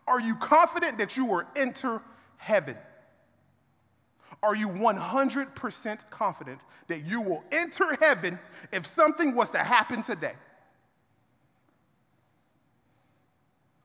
Are 0.07 0.22
you 0.22 0.36
confident 0.36 0.97
that 0.99 1.17
you 1.17 1.26
will 1.26 1.43
enter 1.57 2.01
heaven? 2.38 2.78
Are 4.44 4.56
you 4.56 4.70
100% 4.70 6.10
confident 6.10 6.62
that 6.88 7.06
you 7.06 7.22
will 7.22 7.44
enter 7.52 7.96
heaven 8.00 8.39
if 8.72 8.86
something 8.86 9.36
was 9.36 9.52
to 9.52 9.60
happen 9.60 10.02
today? 10.02 10.34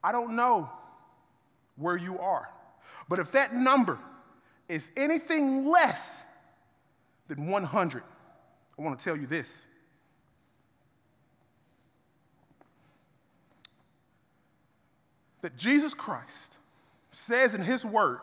I 0.03 0.13
don't 0.13 0.35
know 0.37 0.71
where 1.77 1.97
you 1.97 2.19
are, 2.19 2.49
but 3.09 3.19
if 3.19 3.33
that 3.33 3.55
number 3.55 3.99
is 4.69 4.91
anything 4.97 5.65
less 5.65 6.11
than 7.29 7.49
100, 7.49 8.03
I 8.79 8.83
want 8.83 8.99
to 8.99 9.05
tell 9.05 9.17
you 9.17 9.27
this. 9.27 9.67
That 15.43 15.57
Jesus 15.57 15.93
Christ 15.93 16.57
says 17.13 17.55
in 17.55 17.63
his 17.63 17.85
word 17.85 18.21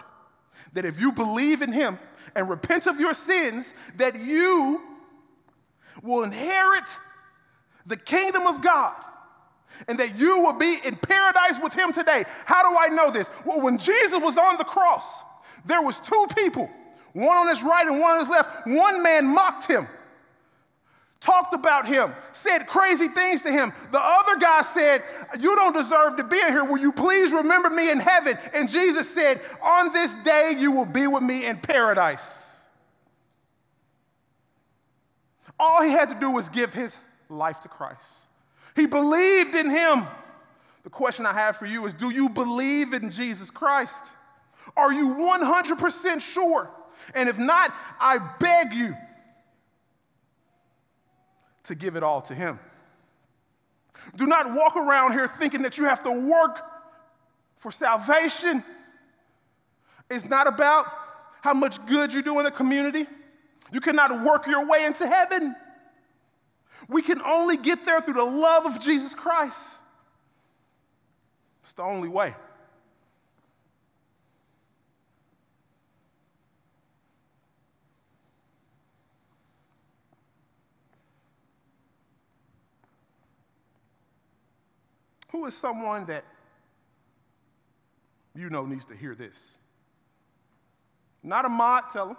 that 0.73 0.85
if 0.85 0.99
you 0.99 1.11
believe 1.11 1.61
in 1.61 1.71
him 1.71 1.99
and 2.35 2.49
repent 2.49 2.87
of 2.87 2.99
your 2.99 3.13
sins, 3.13 3.73
that 3.97 4.19
you 4.19 4.81
will 6.01 6.23
inherit 6.23 6.85
the 7.85 7.97
kingdom 7.97 8.47
of 8.47 8.61
God 8.61 8.95
and 9.87 9.99
that 9.99 10.17
you 10.17 10.39
will 10.39 10.53
be 10.53 10.79
in 10.83 10.95
paradise 10.95 11.59
with 11.61 11.73
him 11.73 11.91
today. 11.91 12.25
How 12.45 12.69
do 12.69 12.77
I 12.77 12.87
know 12.87 13.11
this? 13.11 13.29
Well, 13.45 13.61
when 13.61 13.77
Jesus 13.77 14.21
was 14.21 14.37
on 14.37 14.57
the 14.57 14.63
cross, 14.63 15.21
there 15.65 15.81
was 15.81 15.99
two 15.99 16.27
people, 16.35 16.69
one 17.13 17.37
on 17.37 17.47
his 17.47 17.63
right 17.63 17.85
and 17.87 17.99
one 17.99 18.13
on 18.13 18.19
his 18.19 18.29
left. 18.29 18.67
One 18.67 19.01
man 19.01 19.25
mocked 19.25 19.67
him 19.67 19.87
talked 21.23 21.53
about 21.53 21.87
him, 21.87 22.13
said 22.33 22.67
crazy 22.67 23.07
things 23.07 23.41
to 23.41 23.51
him. 23.51 23.71
The 23.91 23.99
other 23.99 24.37
guy 24.39 24.61
said, 24.61 25.03
You 25.39 25.55
don't 25.55 25.73
deserve 25.73 26.17
to 26.17 26.23
be 26.23 26.39
in 26.39 26.49
here. 26.49 26.65
Will 26.65 26.77
you 26.77 26.91
please 26.91 27.31
remember 27.31 27.69
me 27.69 27.89
in 27.89 27.99
heaven? 27.99 28.37
And 28.53 28.69
Jesus 28.69 29.09
said, 29.09 29.41
On 29.61 29.91
this 29.91 30.13
day 30.25 30.55
you 30.59 30.71
will 30.71 30.85
be 30.85 31.07
with 31.07 31.23
me 31.23 31.45
in 31.45 31.57
paradise. 31.57 32.39
All 35.57 35.81
he 35.81 35.91
had 35.91 36.09
to 36.09 36.19
do 36.19 36.29
was 36.29 36.49
give 36.49 36.73
his 36.73 36.97
life 37.29 37.61
to 37.61 37.69
Christ. 37.69 38.27
He 38.75 38.85
believed 38.85 39.55
in 39.55 39.69
him. 39.69 40.05
The 40.83 40.89
question 40.89 41.25
I 41.25 41.31
have 41.31 41.55
for 41.55 41.65
you 41.65 41.85
is 41.85 41.93
Do 41.93 42.09
you 42.09 42.27
believe 42.27 42.93
in 42.93 43.09
Jesus 43.09 43.49
Christ? 43.49 44.11
Are 44.75 44.91
you 44.91 45.15
100% 45.15 46.21
sure? 46.21 46.69
And 47.13 47.29
if 47.29 47.37
not, 47.37 47.73
I 47.99 48.17
beg 48.39 48.73
you 48.73 48.95
to 51.63 51.75
give 51.75 51.95
it 51.95 52.03
all 52.03 52.21
to 52.21 52.35
Him. 52.35 52.59
Do 54.15 54.25
not 54.25 54.53
walk 54.53 54.75
around 54.75 55.13
here 55.13 55.27
thinking 55.27 55.61
that 55.61 55.77
you 55.77 55.85
have 55.85 56.03
to 56.03 56.11
work 56.11 56.61
for 57.57 57.71
salvation. 57.71 58.63
It's 60.09 60.25
not 60.25 60.47
about 60.47 60.85
how 61.41 61.53
much 61.53 61.83
good 61.85 62.13
you 62.13 62.21
do 62.21 62.37
in 62.39 62.45
the 62.45 62.51
community. 62.51 63.07
You 63.71 63.81
cannot 63.81 64.23
work 64.23 64.45
your 64.47 64.65
way 64.67 64.85
into 64.85 65.07
heaven. 65.07 65.55
We 66.87 67.01
can 67.01 67.21
only 67.21 67.57
get 67.57 67.85
there 67.85 68.01
through 68.01 68.15
the 68.15 68.23
love 68.23 68.65
of 68.65 68.79
Jesus 68.79 69.15
Christ. 69.15 69.59
It's 71.63 71.73
the 71.73 71.83
only 71.83 72.09
way. 72.09 72.35
Who 85.33 85.47
is 85.47 85.57
someone 85.57 86.05
that 86.05 86.23
you 88.35 88.49
know 88.51 88.65
needs 88.65 88.85
to 88.85 88.95
hear 88.95 89.15
this? 89.15 89.57
Not 91.23 91.43
Ahmad, 91.43 91.85
tell 91.91 92.09
him, 92.09 92.17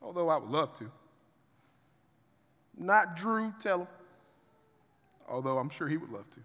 although 0.00 0.28
I 0.28 0.36
would 0.36 0.50
love 0.50 0.72
to. 0.78 0.90
Not 2.78 3.16
Drew, 3.16 3.52
tell 3.60 3.80
him, 3.80 3.88
although 5.28 5.58
I'm 5.58 5.68
sure 5.68 5.88
he 5.88 5.96
would 5.96 6.10
love 6.10 6.30
to. 6.30 6.40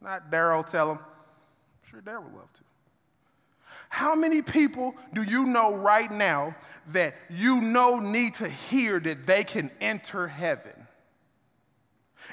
Not 0.00 0.30
Daryl, 0.30 0.66
tell 0.66 0.92
him, 0.92 0.98
I'm 0.98 1.90
sure 1.90 2.00
Daryl 2.00 2.24
would 2.24 2.34
love 2.34 2.52
to. 2.54 2.62
How 3.90 4.14
many 4.14 4.40
people 4.40 4.94
do 5.12 5.22
you 5.22 5.44
know 5.44 5.74
right 5.74 6.10
now 6.10 6.56
that 6.88 7.14
you 7.28 7.60
know 7.60 7.98
need 7.98 8.36
to 8.36 8.48
hear 8.48 8.98
that 9.00 9.26
they 9.26 9.44
can 9.44 9.70
enter 9.82 10.28
heaven? 10.28 10.86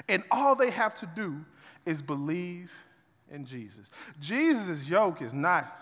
And 0.08 0.22
all 0.30 0.54
they 0.54 0.70
have 0.70 0.94
to 0.96 1.06
do 1.06 1.44
is 1.86 2.02
believe 2.02 2.72
in 3.30 3.44
Jesus. 3.44 3.90
Jesus' 4.20 4.88
yoke 4.88 5.22
is 5.22 5.32
not 5.32 5.74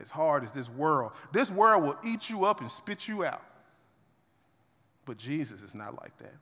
as 0.00 0.10
hard 0.10 0.44
as 0.44 0.52
this 0.52 0.68
world. 0.68 1.12
This 1.32 1.50
world 1.50 1.82
will 1.82 1.98
eat 2.04 2.30
you 2.30 2.44
up 2.44 2.60
and 2.60 2.70
spit 2.70 3.08
you 3.08 3.24
out. 3.24 3.42
But 5.04 5.16
Jesus 5.16 5.62
is 5.62 5.74
not 5.74 6.00
like 6.00 6.16
that. 6.18 6.34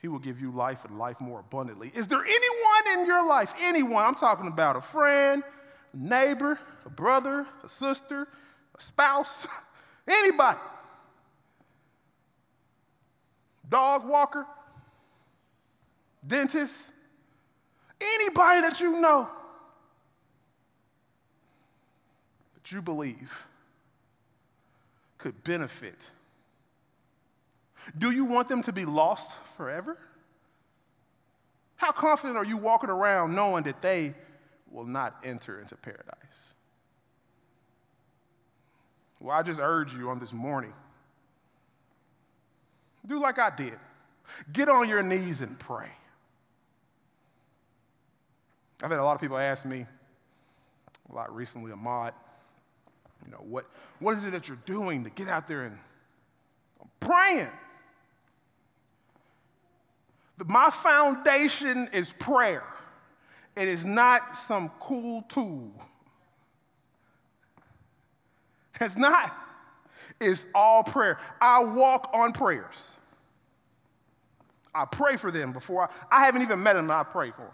He 0.00 0.08
will 0.08 0.18
give 0.18 0.40
you 0.40 0.50
life 0.52 0.84
and 0.84 0.98
life 0.98 1.20
more 1.20 1.40
abundantly. 1.40 1.90
Is 1.94 2.06
there 2.06 2.24
anyone 2.24 3.00
in 3.00 3.06
your 3.06 3.26
life, 3.26 3.54
anyone, 3.60 4.04
I'm 4.04 4.14
talking 4.14 4.46
about 4.46 4.76
a 4.76 4.80
friend, 4.80 5.42
a 5.92 5.96
neighbor, 5.96 6.58
a 6.86 6.90
brother, 6.90 7.46
a 7.64 7.68
sister, 7.68 8.28
a 8.76 8.80
spouse, 8.80 9.46
anybody, 10.08 10.58
dog 13.68 14.06
walker, 14.06 14.46
dentists, 16.26 16.90
anybody 18.00 18.60
that 18.62 18.80
you 18.80 19.00
know 19.00 19.28
that 22.54 22.72
you 22.72 22.82
believe 22.82 23.46
could 25.18 25.42
benefit. 25.44 26.10
Do 27.96 28.10
you 28.10 28.24
want 28.24 28.48
them 28.48 28.62
to 28.62 28.72
be 28.72 28.84
lost 28.84 29.38
forever? 29.56 29.98
How 31.76 31.92
confident 31.92 32.36
are 32.36 32.44
you 32.44 32.56
walking 32.56 32.90
around 32.90 33.34
knowing 33.34 33.64
that 33.64 33.80
they 33.80 34.14
will 34.70 34.84
not 34.84 35.16
enter 35.24 35.60
into 35.60 35.76
paradise? 35.76 36.54
Well, 39.20 39.36
I 39.36 39.42
just 39.42 39.60
urge 39.62 39.94
you 39.94 40.10
on 40.10 40.18
this 40.18 40.32
morning 40.32 40.72
do 43.08 43.18
like 43.18 43.38
I 43.38 43.50
did. 43.50 43.78
Get 44.52 44.68
on 44.68 44.88
your 44.88 45.02
knees 45.02 45.40
and 45.40 45.58
pray. 45.58 45.88
I've 48.82 48.90
had 48.90 49.00
a 49.00 49.04
lot 49.04 49.14
of 49.14 49.20
people 49.20 49.38
ask 49.38 49.64
me 49.64 49.86
a 51.10 51.14
lot 51.14 51.34
recently, 51.34 51.72
Ahmad, 51.72 52.14
you 53.24 53.32
know, 53.32 53.38
what, 53.38 53.66
what 53.98 54.16
is 54.16 54.24
it 54.24 54.30
that 54.32 54.48
you're 54.48 54.58
doing 54.66 55.04
to 55.04 55.10
get 55.10 55.28
out 55.28 55.48
there 55.48 55.64
and 55.64 55.76
I'm 56.80 56.88
praying? 57.00 57.48
My 60.46 60.70
foundation 60.70 61.88
is 61.92 62.12
prayer. 62.12 62.64
It 63.56 63.66
is 63.66 63.84
not 63.84 64.36
some 64.36 64.70
cool 64.78 65.22
tool. 65.22 65.72
It's 68.80 68.96
not. 68.96 69.36
It's 70.20 70.46
all 70.54 70.84
prayer. 70.84 71.18
I 71.40 71.64
walk 71.64 72.10
on 72.12 72.32
prayers. 72.32 72.96
I 74.72 74.84
pray 74.84 75.16
for 75.16 75.32
them 75.32 75.52
before 75.52 75.90
I, 76.10 76.20
I 76.20 76.24
haven't 76.24 76.42
even 76.42 76.62
met 76.62 76.74
them, 76.74 76.88
I 76.90 77.02
pray 77.02 77.32
for 77.32 77.42
them. 77.42 77.50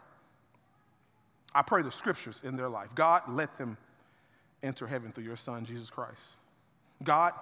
I 1.55 1.63
pray 1.63 1.83
the 1.83 1.91
scriptures 1.91 2.43
in 2.45 2.57
their 2.57 2.69
life. 2.69 2.89
God, 2.95 3.23
let 3.29 3.57
them 3.59 3.77
enter 4.63 4.87
heaven 4.87 5.13
through 5.13 5.25
your 5.25 5.37
son, 5.37 5.65
Jesus 5.65 5.91
Christ. 5.91 6.39
God, 7.03 7.33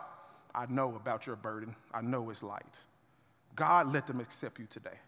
I 0.54 0.66
know 0.66 0.94
about 0.96 1.26
your 1.26 1.36
burden. 1.36 1.74
I 1.94 2.02
know 2.02 2.28
it's 2.30 2.42
light. 2.42 2.80
God, 3.56 3.92
let 3.92 4.06
them 4.06 4.20
accept 4.20 4.58
you 4.58 4.66
today. 4.68 4.98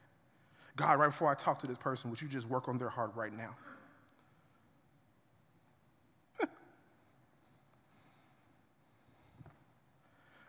God, 0.76 0.98
right 0.98 1.08
before 1.08 1.30
I 1.30 1.34
talk 1.34 1.60
to 1.60 1.66
this 1.66 1.78
person, 1.78 2.10
would 2.10 2.20
you 2.20 2.28
just 2.28 2.48
work 2.48 2.68
on 2.68 2.78
their 2.78 2.88
heart 2.88 3.12
right 3.14 3.32
now? 3.36 3.54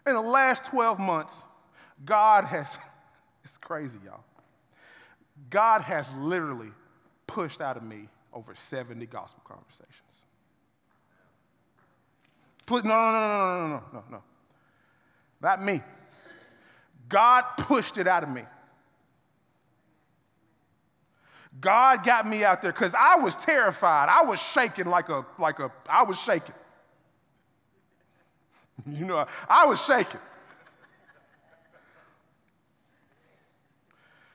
In 0.08 0.14
the 0.14 0.22
last 0.22 0.66
12 0.66 0.99
months, 0.99 1.43
God 2.06 2.45
has, 2.45 2.78
it's 3.43 3.58
crazy, 3.58 3.99
y'all. 4.06 4.24
God 5.49 5.82
has 5.82 6.12
literally 6.14 6.72
pushed 7.28 7.60
out 7.60 7.76
of 7.78 7.84
me 7.84 8.08
over 8.36 8.54
70 8.54 9.06
gospel 9.06 9.42
conversations. 9.48 10.26
Please, 12.66 12.84
no, 12.84 12.90
no, 12.90 13.12
no, 13.12 13.22
no, 13.22 13.68
no, 13.68 13.84
no, 13.94 14.04
no, 14.12 14.24
Not 15.42 15.64
me. 15.64 15.82
God 17.08 17.44
pushed 17.58 17.98
it 17.98 18.08
out 18.08 18.24
of 18.24 18.30
me. 18.30 18.44
God 21.62 22.04
got 22.04 22.28
me 22.28 22.44
out 22.44 22.62
there 22.62 22.74
because 22.74 22.94
I 22.94 23.16
was 23.16 23.36
terrified. 23.36 24.10
I 24.10 24.24
was 24.24 24.42
shaking 24.42 24.88
like 24.88 25.08
a, 25.08 25.26
like 25.40 25.60
a, 25.60 25.72
I 25.88 26.04
was 26.04 26.20
shaking. 26.20 26.56
you 28.92 29.06
know, 29.06 29.26
I 29.48 29.66
was 29.66 29.82
shaking. 29.82 30.20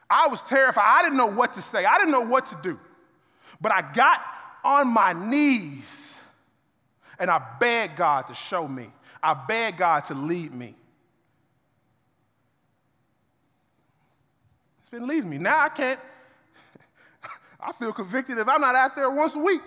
I 0.09 0.29
was 0.29 0.41
terrified. 0.43 0.83
I 0.85 1.03
didn't 1.03 1.19
know 1.19 1.27
what 1.27 1.53
to 1.55 1.63
say. 1.63 1.85
I 1.85 1.99
didn't 1.99 2.13
know 2.13 2.23
what 2.23 2.47
to 2.47 2.59
do. 2.63 2.79
But 3.61 3.73
I 3.73 3.93
got 3.93 4.21
on 4.65 4.89
my 4.89 5.13
knees 5.13 6.01
And 7.19 7.31
I 7.31 7.41
begged 7.61 7.97
God 7.97 8.29
to 8.29 8.35
show 8.35 8.67
me. 8.67 8.91
I 9.23 9.35
begged 9.35 9.77
God 9.77 10.05
to 10.07 10.15
lead 10.15 10.55
me. 10.55 10.75
It's 14.81 14.89
been 14.89 15.07
leading 15.07 15.29
me. 15.29 15.37
Now 15.37 15.59
I 15.61 15.69
can't, 15.69 16.01
I 17.61 17.73
feel 17.73 17.93
convicted 17.93 18.39
if 18.39 18.49
I'm 18.49 18.63
not 18.63 18.75
out 18.75 18.97
there 18.97 19.11
once 19.11 19.35
a 19.35 19.39
week. 19.39 19.61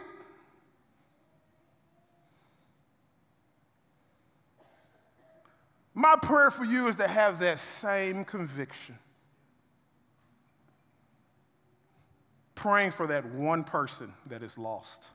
My 5.94 6.16
prayer 6.16 6.50
for 6.50 6.66
you 6.66 6.88
is 6.88 6.96
to 6.96 7.08
have 7.08 7.40
that 7.40 7.60
same 7.60 8.26
conviction. 8.26 8.98
Praying 12.64 12.92
for 12.92 13.08
that 13.08 13.26
one 13.26 13.66
person 13.66 14.14
that 14.28 14.42
is 14.42 14.58
lost. 14.58 15.10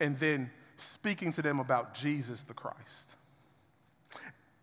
And 0.00 0.16
then 0.18 0.50
speaking 0.78 1.30
to 1.32 1.42
them 1.42 1.60
about 1.60 1.92
Jesus 1.92 2.42
the 2.42 2.54
Christ. 2.54 3.16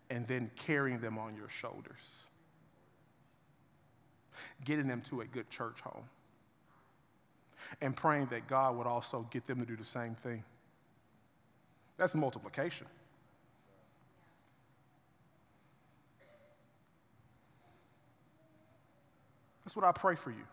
And 0.10 0.26
then 0.26 0.50
carrying 0.56 1.00
them 1.00 1.20
on 1.20 1.36
your 1.36 1.48
shoulders. 1.48 2.26
Getting 4.66 4.88
them 4.88 5.02
to 5.10 5.22
a 5.22 5.26
good 5.26 5.48
church 5.52 5.80
home. 5.82 6.06
And 7.82 7.96
praying 7.96 8.30
that 8.32 8.48
God 8.48 8.78
would 8.78 8.88
also 8.88 9.28
get 9.30 9.46
them 9.46 9.60
to 9.60 9.66
do 9.68 9.76
the 9.76 9.86
same 9.86 10.16
thing. 10.16 10.44
That's 11.98 12.16
multiplication. 12.16 12.88
That's 19.68 19.76
what 19.76 19.84
I 19.84 19.92
pray 19.92 20.16
for 20.16 20.32
you. 20.32 20.46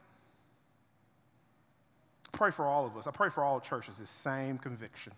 I 2.26 2.36
pray 2.36 2.50
for 2.50 2.66
all 2.66 2.84
of 2.84 2.96
us. 2.96 3.06
I 3.06 3.12
pray 3.12 3.30
for 3.30 3.44
all 3.44 3.60
churches, 3.60 3.98
this 3.98 4.10
same 4.10 4.58
conviction. 4.58 5.12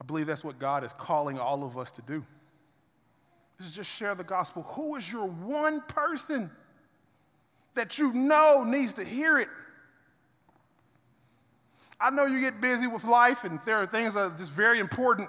I 0.00 0.06
believe 0.06 0.26
that's 0.26 0.42
what 0.42 0.58
God 0.58 0.82
is 0.82 0.94
calling 0.94 1.38
all 1.38 1.62
of 1.62 1.76
us 1.76 1.90
to 1.90 2.00
do. 2.00 2.24
Is 3.60 3.76
just 3.76 3.90
share 3.90 4.14
the 4.14 4.24
gospel. 4.24 4.62
Who 4.62 4.96
is 4.96 5.12
your 5.12 5.26
one 5.26 5.82
person 5.82 6.50
that 7.74 7.98
you 7.98 8.14
know 8.14 8.64
needs 8.64 8.94
to 8.94 9.04
hear 9.04 9.38
it? 9.38 9.48
I 12.00 12.08
know 12.08 12.24
you 12.24 12.40
get 12.40 12.62
busy 12.62 12.86
with 12.86 13.04
life 13.04 13.44
and 13.44 13.60
there 13.66 13.76
are 13.76 13.86
things 13.86 14.14
that 14.14 14.20
are 14.20 14.30
just 14.30 14.52
very 14.52 14.78
important. 14.78 15.28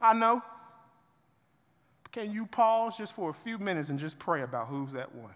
I 0.00 0.12
know. 0.14 0.42
Can 2.12 2.32
you 2.32 2.46
pause 2.46 2.96
just 2.96 3.14
for 3.14 3.30
a 3.30 3.34
few 3.34 3.58
minutes 3.58 3.90
and 3.90 3.98
just 3.98 4.18
pray 4.18 4.42
about 4.42 4.68
who's 4.68 4.92
that 4.92 5.14
one? 5.14 5.34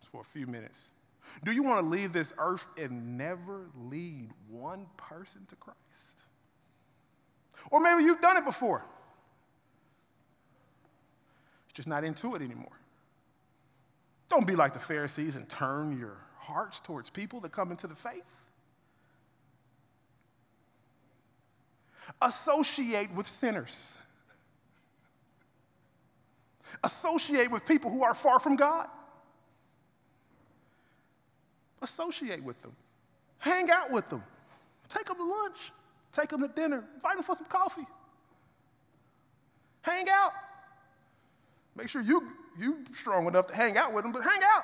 Just 0.00 0.10
for 0.10 0.20
a 0.20 0.24
few 0.24 0.46
minutes. 0.46 0.90
Do 1.42 1.52
you 1.52 1.62
want 1.62 1.84
to 1.84 1.88
leave 1.88 2.12
this 2.12 2.32
earth 2.38 2.66
and 2.76 3.16
never 3.16 3.66
lead 3.88 4.30
one 4.48 4.86
person 4.96 5.46
to 5.48 5.56
Christ? 5.56 5.78
Or 7.70 7.80
maybe 7.80 8.04
you've 8.04 8.20
done 8.20 8.36
it 8.36 8.44
before. 8.44 8.84
You're 11.66 11.74
just 11.74 11.88
not 11.88 12.04
into 12.04 12.34
it 12.34 12.42
anymore. 12.42 12.78
Don't 14.28 14.46
be 14.46 14.56
like 14.56 14.72
the 14.72 14.78
Pharisees 14.78 15.36
and 15.36 15.48
turn 15.48 15.98
your 15.98 16.18
hearts 16.38 16.80
towards 16.80 17.08
people 17.08 17.40
that 17.40 17.52
come 17.52 17.70
into 17.70 17.86
the 17.86 17.94
faith. 17.94 18.24
Associate 22.20 23.12
with 23.14 23.26
sinners. 23.26 23.92
Associate 26.82 27.50
with 27.50 27.64
people 27.66 27.90
who 27.90 28.02
are 28.02 28.14
far 28.14 28.38
from 28.38 28.56
God. 28.56 28.88
Associate 31.82 32.42
with 32.42 32.60
them. 32.62 32.72
Hang 33.38 33.70
out 33.70 33.90
with 33.90 34.08
them. 34.08 34.22
Take 34.88 35.06
them 35.06 35.16
to 35.16 35.24
lunch. 35.24 35.72
Take 36.12 36.30
them 36.30 36.42
to 36.42 36.48
dinner. 36.48 36.84
Invite 36.94 37.14
them 37.14 37.22
for 37.22 37.34
some 37.34 37.46
coffee. 37.46 37.86
Hang 39.82 40.08
out. 40.08 40.32
Make 41.76 41.88
sure 41.88 42.02
you 42.02 42.30
you 42.58 42.84
strong 42.92 43.26
enough 43.26 43.48
to 43.48 43.54
hang 43.54 43.76
out 43.76 43.92
with 43.92 44.04
them, 44.04 44.12
but 44.12 44.22
hang 44.22 44.40
out. 44.42 44.62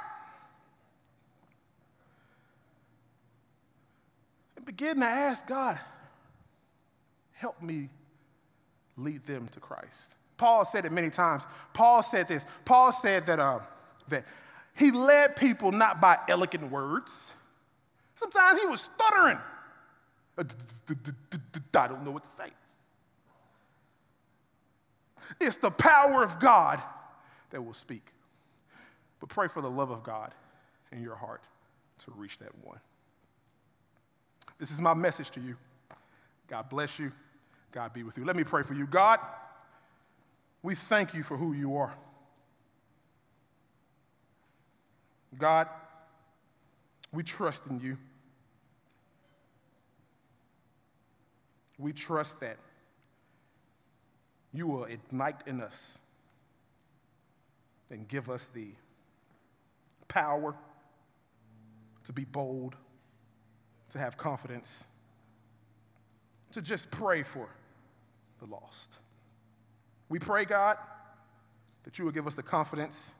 And 4.56 4.64
begin 4.64 5.00
to 5.00 5.06
ask 5.06 5.46
God, 5.46 5.78
help 7.40 7.60
me 7.62 7.88
lead 8.98 9.24
them 9.24 9.48
to 9.48 9.60
Christ. 9.60 10.14
Paul 10.36 10.66
said 10.66 10.84
it 10.84 10.92
many 10.92 11.08
times. 11.08 11.46
Paul 11.72 12.02
said 12.02 12.28
this. 12.28 12.44
Paul 12.66 12.92
said 12.92 13.26
that, 13.26 13.40
uh, 13.40 13.60
that 14.08 14.26
he 14.74 14.90
led 14.90 15.36
people 15.36 15.72
not 15.72 16.02
by 16.02 16.18
elegant 16.28 16.70
words. 16.70 17.32
Sometimes 18.16 18.60
he 18.60 18.66
was 18.66 18.82
stuttering. 18.82 19.38
I 20.38 21.88
don't 21.88 22.04
know 22.04 22.10
what 22.10 22.24
to 22.24 22.30
say. 22.30 22.50
It's 25.40 25.56
the 25.56 25.70
power 25.70 26.22
of 26.22 26.38
God 26.38 26.82
that 27.50 27.64
will 27.64 27.72
speak. 27.72 28.06
But 29.18 29.30
pray 29.30 29.48
for 29.48 29.62
the 29.62 29.70
love 29.70 29.90
of 29.90 30.02
God 30.02 30.34
in 30.92 31.02
your 31.02 31.16
heart 31.16 31.44
to 32.04 32.12
reach 32.16 32.38
that 32.38 32.52
one. 32.62 32.80
This 34.58 34.70
is 34.70 34.80
my 34.80 34.92
message 34.92 35.30
to 35.30 35.40
you. 35.40 35.56
God 36.48 36.68
bless 36.68 36.98
you. 36.98 37.12
God 37.72 37.92
be 37.92 38.02
with 38.02 38.18
you. 38.18 38.24
Let 38.24 38.36
me 38.36 38.44
pray 38.44 38.62
for 38.62 38.74
you. 38.74 38.86
God, 38.86 39.20
we 40.62 40.74
thank 40.74 41.14
you 41.14 41.22
for 41.22 41.36
who 41.36 41.52
you 41.52 41.76
are. 41.76 41.94
God, 45.38 45.68
we 47.12 47.22
trust 47.22 47.66
in 47.66 47.80
you. 47.80 47.96
We 51.78 51.92
trust 51.92 52.40
that 52.40 52.58
you 54.52 54.66
will 54.66 54.84
ignite 54.84 55.42
in 55.46 55.60
us 55.60 55.98
and 57.90 58.06
give 58.08 58.28
us 58.28 58.48
the 58.52 58.68
power 60.08 60.54
to 62.04 62.12
be 62.12 62.24
bold, 62.24 62.74
to 63.90 63.98
have 63.98 64.16
confidence, 64.16 64.84
to 66.52 66.60
just 66.60 66.90
pray 66.90 67.22
for 67.22 67.48
the 68.40 68.46
lost. 68.46 68.98
We 70.08 70.18
pray, 70.18 70.44
God, 70.44 70.76
that 71.84 71.98
you 71.98 72.04
would 72.04 72.14
give 72.14 72.26
us 72.26 72.34
the 72.34 72.42
confidence 72.42 73.12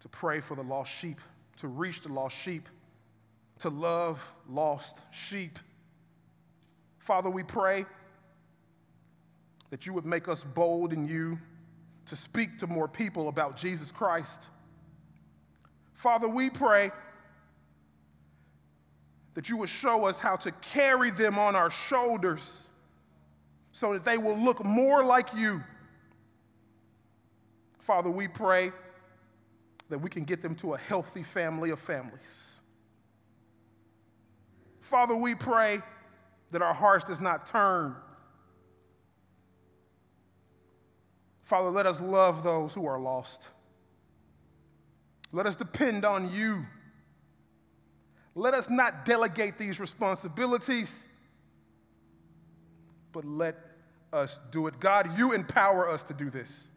to 0.00 0.08
pray 0.08 0.40
for 0.40 0.56
the 0.56 0.62
lost 0.62 0.90
sheep, 0.90 1.20
to 1.58 1.68
reach 1.68 2.00
the 2.00 2.12
lost 2.12 2.36
sheep, 2.36 2.68
to 3.60 3.68
love 3.68 4.34
lost 4.48 5.00
sheep. 5.10 5.58
Father, 6.98 7.30
we 7.30 7.42
pray 7.42 7.84
that 9.70 9.86
you 9.86 9.92
would 9.92 10.06
make 10.06 10.28
us 10.28 10.42
bold 10.42 10.92
in 10.92 11.06
you 11.06 11.38
to 12.06 12.16
speak 12.16 12.58
to 12.58 12.66
more 12.66 12.88
people 12.88 13.28
about 13.28 13.56
Jesus 13.56 13.92
Christ. 13.92 14.48
Father, 15.92 16.28
we 16.28 16.50
pray 16.50 16.90
that 19.34 19.48
you 19.48 19.56
would 19.56 19.68
show 19.68 20.04
us 20.04 20.18
how 20.18 20.36
to 20.36 20.50
carry 20.50 21.10
them 21.10 21.38
on 21.38 21.54
our 21.54 21.70
shoulders 21.70 22.70
so 23.72 23.92
that 23.94 24.04
they 24.04 24.18
will 24.18 24.36
look 24.36 24.64
more 24.64 25.04
like 25.04 25.34
you. 25.34 25.62
Father, 27.80 28.10
we 28.10 28.28
pray 28.28 28.72
that 29.88 29.98
we 29.98 30.08
can 30.08 30.24
get 30.24 30.40
them 30.40 30.54
to 30.56 30.74
a 30.74 30.78
healthy 30.78 31.22
family 31.22 31.70
of 31.70 31.80
families. 31.80 32.60
Father, 34.80 35.16
we 35.16 35.34
pray 35.34 35.80
that 36.52 36.62
our 36.62 36.74
hearts 36.74 37.06
does 37.06 37.20
not 37.20 37.46
turn 37.46 37.96
Father, 41.52 41.68
let 41.68 41.84
us 41.84 42.00
love 42.00 42.42
those 42.42 42.72
who 42.72 42.86
are 42.86 42.98
lost. 42.98 43.50
Let 45.32 45.44
us 45.44 45.54
depend 45.54 46.02
on 46.02 46.32
you. 46.32 46.64
Let 48.34 48.54
us 48.54 48.70
not 48.70 49.04
delegate 49.04 49.58
these 49.58 49.78
responsibilities, 49.78 51.06
but 53.12 53.24
let 53.24 53.56
us 54.12 54.40
do 54.50 54.66
it. 54.66 54.78
God, 54.80 55.18
you 55.18 55.32
empower 55.32 55.88
us 55.88 56.04
to 56.04 56.14
do 56.14 56.30
this. 56.30 56.68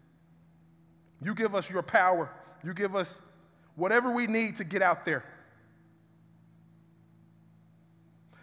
You 1.22 1.34
give 1.34 1.56
us 1.56 1.70
your 1.70 1.82
power. 1.82 2.30
You 2.64 2.74
give 2.74 2.96
us 2.96 3.22
whatever 3.76 4.12
we 4.12 4.28
need 4.28 4.58
to 4.58 4.64
get 4.64 4.82
out 4.82 5.06
there. 5.06 5.24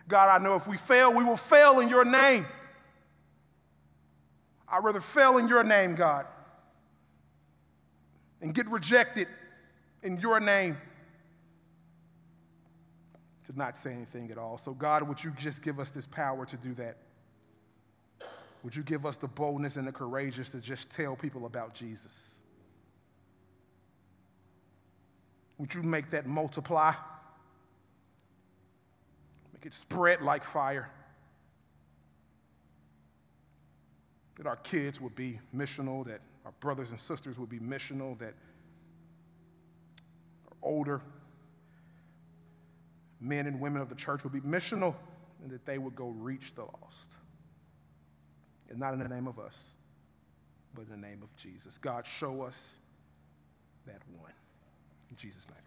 God, 0.09 0.29
I 0.29 0.43
know 0.43 0.57
if 0.57 0.67
we 0.67 0.77
fail, 0.77 1.13
we 1.13 1.25
will 1.25 1.37
fail 1.37 1.81
in 1.81 1.89
your 1.89 2.05
name. 2.05 2.47
I'd 4.69 4.85
rather 4.85 5.01
fail 5.01 5.39
in 5.39 5.49
your 5.49 5.65
name, 5.65 5.95
God, 5.95 6.27
and 8.41 8.55
get 8.55 8.69
rejected 8.69 9.29
in 10.03 10.19
your 10.19 10.41
name 10.41 10.77
to 13.45 13.57
not 13.57 13.77
say 13.77 13.93
anything 13.93 14.31
at 14.31 14.39
all. 14.39 14.57
So, 14.59 14.73
God, 14.73 15.07
would 15.07 15.23
you 15.23 15.31
just 15.33 15.63
give 15.63 15.79
us 15.79 15.91
this 15.91 16.07
power 16.07 16.47
to 16.47 16.57
do 16.57 16.75
that? 16.75 16.97
Would 18.63 18.77
you 18.77 18.83
give 18.83 19.05
us 19.05 19.17
the 19.17 19.27
boldness 19.27 19.77
and 19.77 19.87
the 19.87 19.93
courageous 19.93 20.51
to 20.51 20.61
just 20.61 20.91
tell 20.91 21.17
people 21.17 21.47
about 21.47 21.75
Jesus? 21.75 22.37
Would 25.59 25.75
you 25.75 25.83
make 25.83 26.11
that 26.11 26.27
multiply? 26.27 26.93
Make 29.53 29.67
it 29.67 29.75
spread 29.75 30.23
like 30.23 30.45
fire? 30.45 30.91
That 34.37 34.47
our 34.47 34.57
kids 34.57 35.01
would 35.01 35.15
be 35.15 35.41
missional, 35.55 36.07
that 36.07 36.21
our 36.45 36.53
brothers 36.61 36.91
and 36.91 36.99
sisters 36.99 37.39
would 37.39 37.51
be 37.51 37.61
missional, 37.61 38.19
that 38.19 38.35
our 40.47 40.57
older 40.63 41.01
men 43.21 43.47
and 43.47 43.61
women 43.61 43.83
of 43.83 43.89
the 43.89 43.95
church 43.95 44.25
would 44.25 44.33
be 44.33 44.41
missional, 44.41 44.95
and 45.43 45.51
that 45.51 45.65
they 45.67 45.79
would 45.79 45.95
go 45.95 46.09
reach 46.09 46.55
the 46.55 46.63
lost. 46.63 47.17
And 48.73 48.81
not 48.81 48.95
in 48.95 49.01
the 49.01 49.09
name 49.09 49.29
of 49.29 49.39
us, 49.39 49.77
but 50.75 50.87
in 50.87 50.89
the 50.89 51.07
name 51.07 51.23
of 51.23 51.35
Jesus. 51.37 51.77
God, 51.77 52.07
show 52.07 52.41
us 52.43 52.77
that 53.87 54.01
one. 54.19 54.33
In 55.11 55.17
Jesus' 55.17 55.47
name. 55.49 55.62